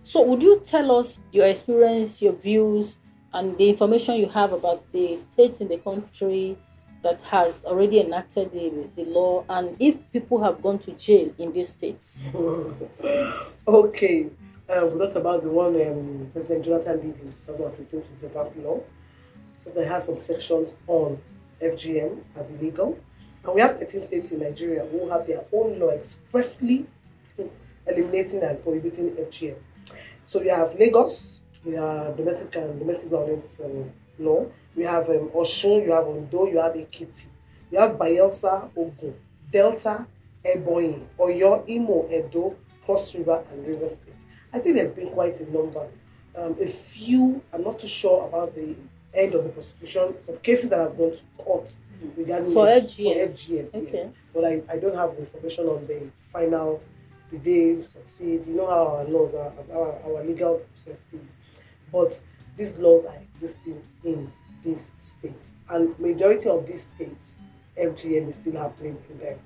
so, 0.03 0.23
would 0.23 0.43
you 0.43 0.61
tell 0.65 0.99
us 0.99 1.19
your 1.31 1.47
experience, 1.47 2.21
your 2.21 2.33
views, 2.33 2.99
and 3.35 3.57
the 3.59 3.69
information 3.69 4.17
you 4.17 4.29
have 4.29 4.53
about 4.53 4.91
the 4.93 5.17
states 5.17 5.61
in 5.61 5.69
the 5.69 5.79
country 5.79 6.57
that 7.03 7.23
has 7.23 7.65
already 7.65 8.01
enacted 8.01 8.53
the, 8.53 8.89
the 8.97 9.05
law, 9.05 9.45
and 9.49 9.77
if 9.81 9.97
people 10.13 10.43
have 10.43 10.63
gone 10.63 10.79
to 10.81 10.93
jail 10.93 11.33
in 11.39 11.53
these 11.53 11.69
states? 11.69 12.21
okay. 13.69 14.29
Um, 14.69 14.99
that's 14.99 15.17
about 15.17 15.43
the 15.43 15.49
one 15.49 15.75
um, 15.81 16.31
President 16.33 16.65
Jonathan 16.65 16.99
did 16.99 17.21
in 17.21 17.33
2015, 17.47 18.01
which 18.01 18.09
is 18.09 18.15
the 18.17 18.29
VAP 18.29 18.53
law. 18.59 18.81
So 19.57 19.71
they 19.71 19.85
have 19.85 20.03
some 20.03 20.17
sections 20.17 20.75
on 20.87 21.19
FGM 21.61 22.23
as 22.37 22.51
illegal. 22.51 22.99
And 23.45 23.55
we 23.55 23.61
have 23.63 23.81
18 23.81 24.01
states 24.01 24.31
in 24.33 24.41
Nigeria 24.41 24.85
who 24.87 25.09
have 25.09 25.27
their 25.27 25.45
own 25.53 25.79
law 25.79 25.91
expressly 25.91 26.87
eliminating 27.87 28.43
and 28.43 28.63
prohibiting 28.63 29.11
FGM. 29.11 29.57
So 30.25 30.43
you 30.43 30.51
have 30.51 30.79
Lagos, 30.79 31.40
we 31.65 31.75
have 31.75 32.17
domestic 32.17 32.55
and 32.57 32.79
domestic 32.79 33.09
violence 33.11 33.61
um, 33.65 33.91
law. 34.19 34.47
We 34.77 34.85
have 34.85 35.09
um, 35.11 35.29
Osun, 35.35 35.85
you 35.85 35.93
have 35.93 36.07
Ondo, 36.07 36.47
you 36.47 36.59
have 36.59 36.75
Ekiti, 36.75 37.27
you 37.71 37.79
have 37.79 37.93
Bayelsa, 37.93 38.71
Ogun, 38.77 39.15
Delta, 39.53 40.07
Ebonyi, 40.45 41.03
Oyo, 41.19 41.69
Imo, 41.69 42.09
Edo, 42.11 42.57
Cross 42.85 43.15
River, 43.15 43.45
and 43.53 43.67
River 43.67 43.89
State. 43.89 44.15
I 44.53 44.59
think 44.59 44.77
there's 44.77 44.93
been 44.93 45.11
quite 45.11 45.39
a 45.41 45.53
number. 45.53 45.87
Um, 46.37 46.57
a 46.61 46.67
few, 46.67 47.43
I'm 47.53 47.65
not 47.65 47.79
too 47.81 47.89
sure 47.89 48.27
about 48.29 48.55
the 48.55 48.75
end 49.13 49.35
of 49.35 49.43
the 49.45 49.51
prosecution, 49.51 50.15
some 50.25 50.39
cases 50.39 50.71
that 50.71 50.79
have 50.79 50.97
gone 50.97 51.13
to 51.17 51.23
court 51.39 51.75
regarding 52.17 52.53
For 52.53 52.67
FGM. 52.67 53.15
For 53.15 53.33
FGM, 53.33 53.75
Okay. 53.75 53.91
yes. 53.93 54.11
But 54.33 54.45
I, 54.45 54.63
I 54.69 54.77
don't 54.79 54.95
have 54.95 55.13
the 55.17 55.21
information 55.21 55.67
on 55.67 55.87
the 55.87 56.03
final, 56.33 56.81
the 57.33 57.39
day 57.39 57.83
succeed. 57.83 58.47
You 58.47 58.55
know 58.55 58.67
how 58.69 58.87
our 58.97 59.05
laws 59.05 59.35
are, 59.35 59.53
our, 59.73 59.99
our 60.05 60.25
legal 60.25 60.59
process 60.73 61.07
is. 61.13 61.37
But 61.93 62.21
these 62.57 62.77
laws 62.79 63.05
are 63.05 63.17
existing 63.17 63.83
in 64.05 64.31
these 64.63 64.91
states. 64.99 65.55
And 65.69 65.99
majority 65.99 66.49
of 66.49 66.67
these 66.67 66.91
states, 66.95 67.37
FGM 67.79 68.29
is 68.29 68.37
still 68.37 68.57
happening 68.57 68.99
in 69.11 69.19
them. 69.19 69.39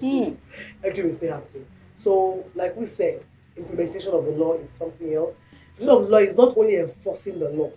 Hmm. 0.00 0.84
FGM 0.86 1.04
is 1.06 1.16
still 1.16 1.32
happening. 1.32 1.66
So, 1.94 2.44
like 2.54 2.76
we 2.76 2.86
said, 2.86 3.22
implementation 3.56 4.12
of 4.12 4.24
the 4.24 4.32
law 4.32 4.54
is 4.54 4.70
something 4.70 5.14
else. 5.14 5.36
The 5.78 5.86
law 5.86 5.98
of 5.98 6.04
the 6.04 6.10
law 6.10 6.18
is 6.18 6.36
not 6.36 6.56
only 6.56 6.76
enforcing 6.76 7.38
the 7.38 7.48
law, 7.50 7.70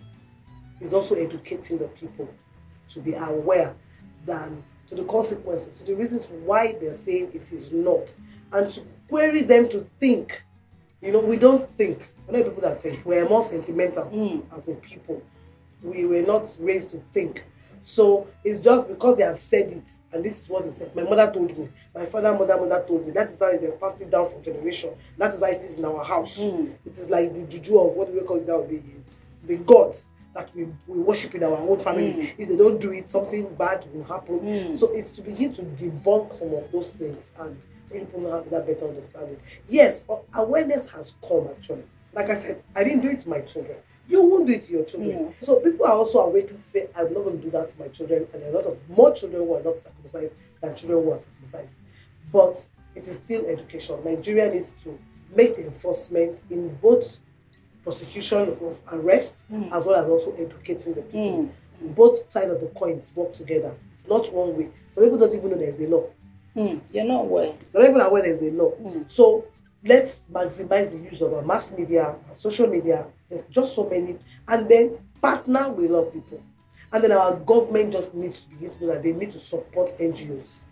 it's 0.80 0.92
also 0.92 1.14
educating 1.14 1.78
the 1.78 1.88
people 1.88 2.28
to 2.90 3.00
be 3.00 3.14
aware 3.14 3.74
than 4.26 4.62
to 4.88 4.94
the 4.94 5.04
consequences, 5.04 5.78
to 5.78 5.84
the 5.84 5.94
reasons 5.94 6.26
why 6.44 6.72
they're 6.80 6.92
saying 6.92 7.30
it 7.32 7.52
is 7.52 7.72
not, 7.72 8.14
and 8.52 8.68
to 8.70 8.82
query 9.08 9.42
them 9.42 9.68
to 9.70 9.80
think. 10.00 10.42
You 11.00 11.12
know, 11.12 11.20
we 11.20 11.36
don't 11.36 11.68
think. 11.76 12.10
We're 12.26 12.38
not 12.38 12.44
people 12.44 12.62
that 12.62 12.82
think. 12.82 13.04
We're 13.04 13.28
more 13.28 13.42
sentimental 13.42 14.04
Mm. 14.06 14.42
as 14.56 14.68
a 14.68 14.74
people. 14.74 15.22
We 15.82 16.06
were 16.06 16.22
not 16.22 16.56
raised 16.60 16.90
to 16.90 16.98
think. 17.12 17.44
So 17.82 18.26
it's 18.44 18.60
just 18.60 18.88
because 18.88 19.16
they 19.18 19.24
have 19.24 19.38
said 19.38 19.70
it, 19.70 19.90
and 20.12 20.24
this 20.24 20.40
is 20.42 20.48
what 20.48 20.64
they 20.64 20.70
said. 20.70 20.96
My 20.96 21.02
mother 21.02 21.30
told 21.30 21.56
me, 21.58 21.68
my 21.94 22.06
father, 22.06 22.32
mother, 22.32 22.56
mother 22.56 22.82
told 22.88 23.06
me. 23.06 23.12
That 23.12 23.28
is 23.28 23.38
how 23.38 23.52
they 23.52 23.66
passed 23.78 24.00
it 24.00 24.10
down 24.10 24.30
from 24.30 24.42
generation. 24.42 24.90
That 25.18 25.34
is 25.34 25.40
how 25.40 25.46
it 25.48 25.58
is 25.58 25.78
in 25.78 25.84
our 25.84 26.02
house. 26.02 26.38
Mm. 26.40 26.72
It 26.86 26.96
is 26.96 27.10
like 27.10 27.34
the 27.34 27.42
juju 27.42 27.78
of 27.78 27.94
what 27.96 28.10
we 28.12 28.20
call 28.20 28.38
it 28.38 28.48
now, 28.48 28.62
the 28.62 28.80
the 29.46 29.58
gods 29.58 30.08
that 30.32 30.48
we, 30.54 30.66
we 30.86 30.98
worship 30.98 31.34
in 31.34 31.44
our 31.44 31.56
own 31.58 31.78
family. 31.78 32.12
Mm. 32.14 32.34
If 32.38 32.48
they 32.48 32.56
don't 32.56 32.80
do 32.80 32.92
it, 32.92 33.08
something 33.08 33.54
bad 33.56 33.86
will 33.92 34.04
happen. 34.04 34.40
Mm. 34.40 34.76
So 34.76 34.90
it's 34.92 35.12
to 35.12 35.22
begin 35.22 35.52
to 35.52 35.62
debunk 35.62 36.34
some 36.34 36.54
of 36.54 36.72
those 36.72 36.92
things 36.92 37.32
and 37.38 37.60
people 37.92 38.30
have 38.32 38.48
that 38.50 38.66
better 38.66 38.88
understanding. 38.88 39.38
Yes, 39.68 40.04
awareness 40.32 40.88
has 40.88 41.14
come 41.28 41.48
actually. 41.54 41.84
Like 42.14 42.30
I 42.30 42.36
said, 42.40 42.62
I 42.76 42.84
didn't 42.84 43.00
do 43.02 43.08
it 43.08 43.20
to 43.20 43.28
my 43.28 43.40
children. 43.40 43.76
You 44.08 44.22
won't 44.24 44.46
do 44.46 44.52
it 44.52 44.62
to 44.64 44.72
your 44.72 44.84
children. 44.84 45.10
Mm. 45.10 45.34
So 45.42 45.56
people 45.60 45.86
are 45.86 45.92
also 45.92 46.18
awakened 46.20 46.60
to 46.60 46.66
say, 46.68 46.88
I'm 46.96 47.12
not 47.14 47.24
going 47.24 47.38
to 47.38 47.42
do 47.42 47.50
that 47.50 47.70
to 47.70 47.78
my 47.78 47.88
children. 47.88 48.26
And 48.34 48.42
a 48.42 48.50
lot 48.50 48.64
of 48.64 48.76
more 48.88 49.12
children 49.14 49.42
who 49.42 49.54
are 49.54 49.62
not 49.62 49.82
circumcised 49.82 50.36
than 50.60 50.74
children 50.74 51.02
who 51.02 51.12
are 51.12 51.18
circumcised. 51.18 51.76
But 52.32 52.66
it 52.94 53.08
is 53.08 53.16
still 53.16 53.46
education. 53.46 53.98
Nigeria 54.04 54.52
needs 54.52 54.72
to 54.84 54.98
make 55.34 55.56
the 55.56 55.64
enforcement 55.66 56.42
in 56.50 56.74
both 56.76 57.18
prosecution 57.82 58.56
of 58.62 58.80
arrest 58.92 59.46
Mm. 59.52 59.72
as 59.72 59.86
well 59.86 59.96
as 60.02 60.08
also 60.08 60.32
educating 60.36 60.94
the 60.94 61.02
people 61.02 61.48
Mm. 61.82 61.94
both 61.94 62.30
sides 62.30 62.50
of 62.52 62.60
the 62.60 62.66
coins 62.68 63.12
work 63.16 63.32
together. 63.32 63.72
It's 63.94 64.06
not 64.08 64.32
one 64.32 64.56
way. 64.56 64.68
Some 64.90 65.04
people 65.04 65.18
don't 65.18 65.34
even 65.34 65.50
know 65.50 65.56
there's 65.56 65.80
a 65.80 65.86
law. 65.86 66.04
Mm. 66.56 66.80
You're 66.94 67.04
not 67.04 67.22
aware. 67.22 67.52
They're 67.72 67.82
not 67.82 67.90
even 67.90 68.00
aware 68.00 68.22
there's 68.22 68.42
a 68.42 68.50
law. 68.52 68.70
Mm. 68.80 69.10
So 69.10 69.44
let's 69.84 70.26
maximize 70.32 70.90
the 70.90 70.98
use 70.98 71.20
of 71.20 71.32
our 71.34 71.42
mass 71.42 71.76
media, 71.76 72.14
our 72.28 72.34
social 72.34 72.66
media. 72.66 73.06
There's 73.28 73.42
just 73.50 73.74
so 73.74 73.88
many. 73.88 74.18
And 74.48 74.68
then 74.68 74.98
partner 75.20 75.70
with 75.70 75.90
a 75.90 75.94
lot 75.94 76.06
of 76.08 76.12
people. 76.12 76.42
And 76.92 77.02
then 77.04 77.12
our 77.12 77.34
government 77.36 77.92
just 77.92 78.14
needs 78.14 78.40
to 78.40 78.48
begin 78.50 78.70
to 78.70 78.84
know 78.86 78.92
that 78.94 79.02
they 79.02 79.12
need 79.12 79.32
to 79.32 79.38
support 79.38 79.92
NGOs, 79.98 80.62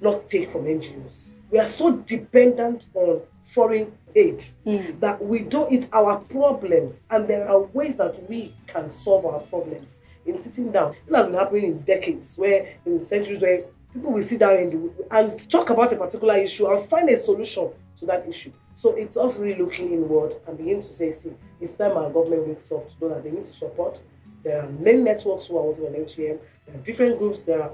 not 0.00 0.28
take 0.28 0.50
from 0.50 0.66
NGOs. 0.66 1.32
We 1.50 1.58
are 1.58 1.66
so 1.66 1.96
dependent 1.96 2.86
on 2.94 3.22
foreign 3.44 3.92
aid 4.14 4.42
Mm. 4.66 5.00
that 5.00 5.22
we 5.24 5.40
don't 5.40 5.72
eat 5.72 5.88
our 5.92 6.18
problems 6.18 7.02
and 7.10 7.26
there 7.28 7.48
are 7.48 7.60
ways 7.60 7.96
that 7.96 8.28
we 8.28 8.54
can 8.66 8.88
solve 8.90 9.24
our 9.26 9.40
problems 9.40 9.98
in 10.26 10.36
sitting 10.36 10.70
down 10.70 10.94
this 11.06 11.16
has 11.16 11.26
been 11.26 11.34
happening 11.34 11.64
in 11.64 11.78
decades 11.80 12.36
where 12.36 12.68
in 12.86 13.02
centuries 13.02 13.40
where 13.42 13.64
people 13.92 14.12
will 14.12 14.22
sit 14.22 14.40
down 14.40 14.56
and, 14.56 14.90
and 15.10 15.50
talk 15.50 15.70
about 15.70 15.92
a 15.92 15.96
particular 15.96 16.36
issue 16.36 16.66
and 16.66 16.84
find 16.88 17.08
a 17.10 17.16
solution 17.16 17.70
to 17.96 18.06
that 18.06 18.26
issue 18.28 18.52
so 18.74 18.94
it's 18.94 19.16
us 19.16 19.38
really 19.38 19.60
looking 19.62 19.92
inward 19.92 20.34
and 20.46 20.56
begin 20.58 20.80
to 20.80 20.92
say 20.92 21.12
see 21.12 21.32
it's 21.60 21.74
time 21.74 21.96
our 21.96 22.10
government 22.10 22.46
wakes 22.46 22.70
up 22.72 22.88
to 22.88 22.94
know 23.00 23.08
that 23.14 23.22
they 23.22 23.30
need 23.30 23.44
to 23.44 23.52
support 23.52 24.00
there 24.44 24.62
are 24.62 24.68
many 24.70 25.02
networks 25.02 25.46
who 25.46 25.58
are 25.58 25.64
working 25.64 25.86
on 25.86 25.92
FGM 25.92 26.38
there 26.66 26.74
are 26.74 26.78
different 26.78 27.18
groups 27.18 27.42
there 27.42 27.62
are 27.62 27.70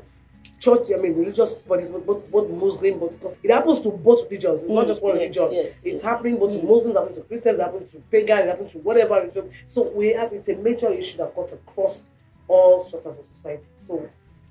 church, 0.60 0.88
I 0.92 0.98
mean, 0.98 1.14
religious 1.16 1.52
bodies, 1.54 1.88
both, 1.88 2.04
both, 2.06 2.30
both 2.30 2.50
Muslim, 2.50 2.98
but 2.98 3.12
because 3.12 3.36
it 3.42 3.50
happens 3.52 3.80
to 3.80 3.90
both 3.90 4.24
religions. 4.24 4.62
It's 4.64 4.72
not 4.72 4.86
Mm, 4.86 4.88
just 4.88 5.02
one 5.02 5.12
yes, 5.18 5.36
religion. 5.36 5.48
yes, 5.52 5.66
it's 5.76 5.84
yes. 5.84 6.02
happening 6.02 6.38
both 6.38 6.52
to 6.52 6.58
Mm. 6.58 6.68
Muslims, 6.68 6.96
happening 6.96 7.14
to 7.16 7.22
Christians, 7.22 7.60
happening 7.60 7.88
to 7.88 7.98
pagans, 8.10 8.46
happening 8.50 8.70
to 8.70 8.78
whatever 8.78 9.14
religion. 9.20 9.50
So 9.66 9.82
we 9.90 10.08
have 10.14 10.32
it's 10.32 10.48
a 10.48 10.56
major 10.56 10.88
issue 10.90 11.18
that 11.18 11.34
cuts 11.34 11.52
across 11.52 12.04
all 12.48 12.80
structures 12.80 13.18
of 13.18 13.26
society. 13.26 13.66
So 13.86 14.08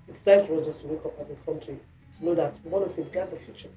it's 0.08 0.20
time 0.20 0.46
for 0.48 0.60
us 0.60 0.65
just 0.65 0.82
to 0.82 0.88
wake 0.88 1.06
up 1.06 1.17
as 1.20 1.30
a 1.30 1.36
country 1.36 1.78
to 2.17 2.26
know 2.26 2.36
that 2.36 2.56
we 2.63 2.70
want 2.70 2.88
to 2.88 2.93
safeguard 2.93 3.32
the 3.32 3.38
future. 3.38 3.70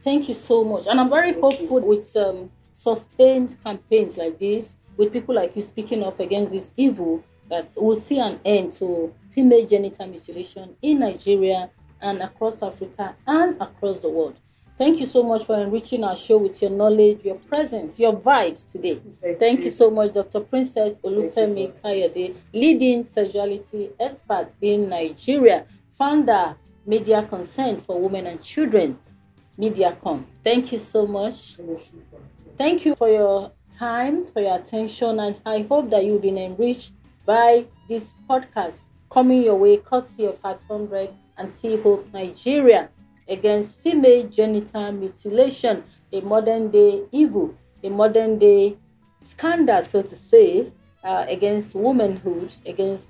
Thank 0.00 0.28
you 0.28 0.34
so 0.34 0.64
much. 0.64 0.86
And 0.86 1.00
I'm 1.00 1.10
very 1.10 1.32
Thank 1.32 1.42
hopeful 1.42 1.80
you. 1.80 1.86
with 1.86 2.16
um, 2.16 2.50
sustained 2.72 3.56
campaigns 3.64 4.16
like 4.16 4.38
this, 4.38 4.76
with 4.96 5.12
people 5.12 5.34
like 5.34 5.56
you 5.56 5.62
speaking 5.62 6.02
up 6.02 6.20
against 6.20 6.52
this 6.52 6.72
evil, 6.76 7.22
that 7.48 7.72
we'll 7.76 7.96
see 7.96 8.18
an 8.18 8.40
end 8.44 8.72
to 8.74 9.12
female 9.30 9.66
genital 9.66 10.06
mutilation 10.06 10.76
in 10.82 11.00
Nigeria 11.00 11.70
and 12.00 12.20
across 12.20 12.62
Africa 12.62 13.14
and 13.26 13.60
across 13.60 14.00
the 14.00 14.08
world. 14.08 14.38
Thank 14.78 15.00
you 15.00 15.06
so 15.06 15.22
much 15.22 15.44
for 15.44 15.58
enriching 15.58 16.04
our 16.04 16.14
show 16.16 16.36
with 16.38 16.60
your 16.60 16.70
knowledge, 16.70 17.24
your 17.24 17.36
presence, 17.36 17.98
your 17.98 18.12
vibes 18.14 18.70
today. 18.70 19.00
Thank 19.22 19.38
Thank 19.38 19.58
you. 19.60 19.64
you 19.66 19.70
so 19.70 19.90
much, 19.90 20.12
Dr. 20.12 20.40
Princess 20.40 20.98
Olufemi. 20.98 21.72
Kayode, 21.82 22.34
leading 22.52 23.02
sexuality 23.04 23.90
expert 23.98 24.48
in 24.60 24.90
Nigeria, 24.90 25.64
founder 25.92 26.56
Media 26.84 27.22
Concern 27.26 27.80
for 27.80 27.98
Women 27.98 28.26
and 28.26 28.42
Children, 28.42 28.98
MEDIACON. 29.58 30.24
Thank 30.44 30.72
you 30.72 30.78
so 30.78 31.06
much. 31.06 31.56
Thank 31.56 31.68
you 31.70 32.02
for- 32.10 32.20
Thank 32.58 32.84
you 32.84 32.94
for 32.96 33.08
your 33.08 33.52
time, 33.70 34.24
for 34.26 34.40
your 34.40 34.56
attention, 34.56 35.20
and 35.20 35.36
I 35.46 35.62
hope 35.62 35.88
that 35.90 36.04
you've 36.04 36.22
been 36.22 36.38
enriched 36.38 36.92
by 37.24 37.66
this 37.88 38.14
podcast 38.28 38.84
coming 39.10 39.42
your 39.42 39.56
way 39.56 39.78
courtesy 39.78 40.26
of 40.26 40.40
Heart 40.42 40.62
100 40.68 41.10
and 41.38 41.52
Sea 41.52 41.76
Hope 41.78 42.06
Nigeria 42.12 42.88
against 43.28 43.78
female 43.80 44.28
genital 44.28 44.92
mutilation, 44.92 45.84
a 46.12 46.20
modern 46.20 46.70
day 46.70 47.02
evil, 47.12 47.54
a 47.82 47.88
modern 47.88 48.38
day 48.38 48.76
scandal, 49.20 49.82
so 49.82 50.02
to 50.02 50.14
say, 50.14 50.72
uh, 51.04 51.24
against 51.28 51.74
womanhood, 51.74 52.54
against 52.66 53.08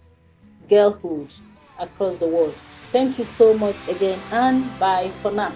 girlhood 0.69 1.33
across 1.79 2.17
the 2.19 2.27
world. 2.27 2.55
Thank 2.93 3.19
you 3.19 3.25
so 3.25 3.55
much 3.55 3.77
again, 3.89 4.19
and 4.31 4.65
bye 4.79 5.11
for 5.23 5.31
now. 5.31 5.53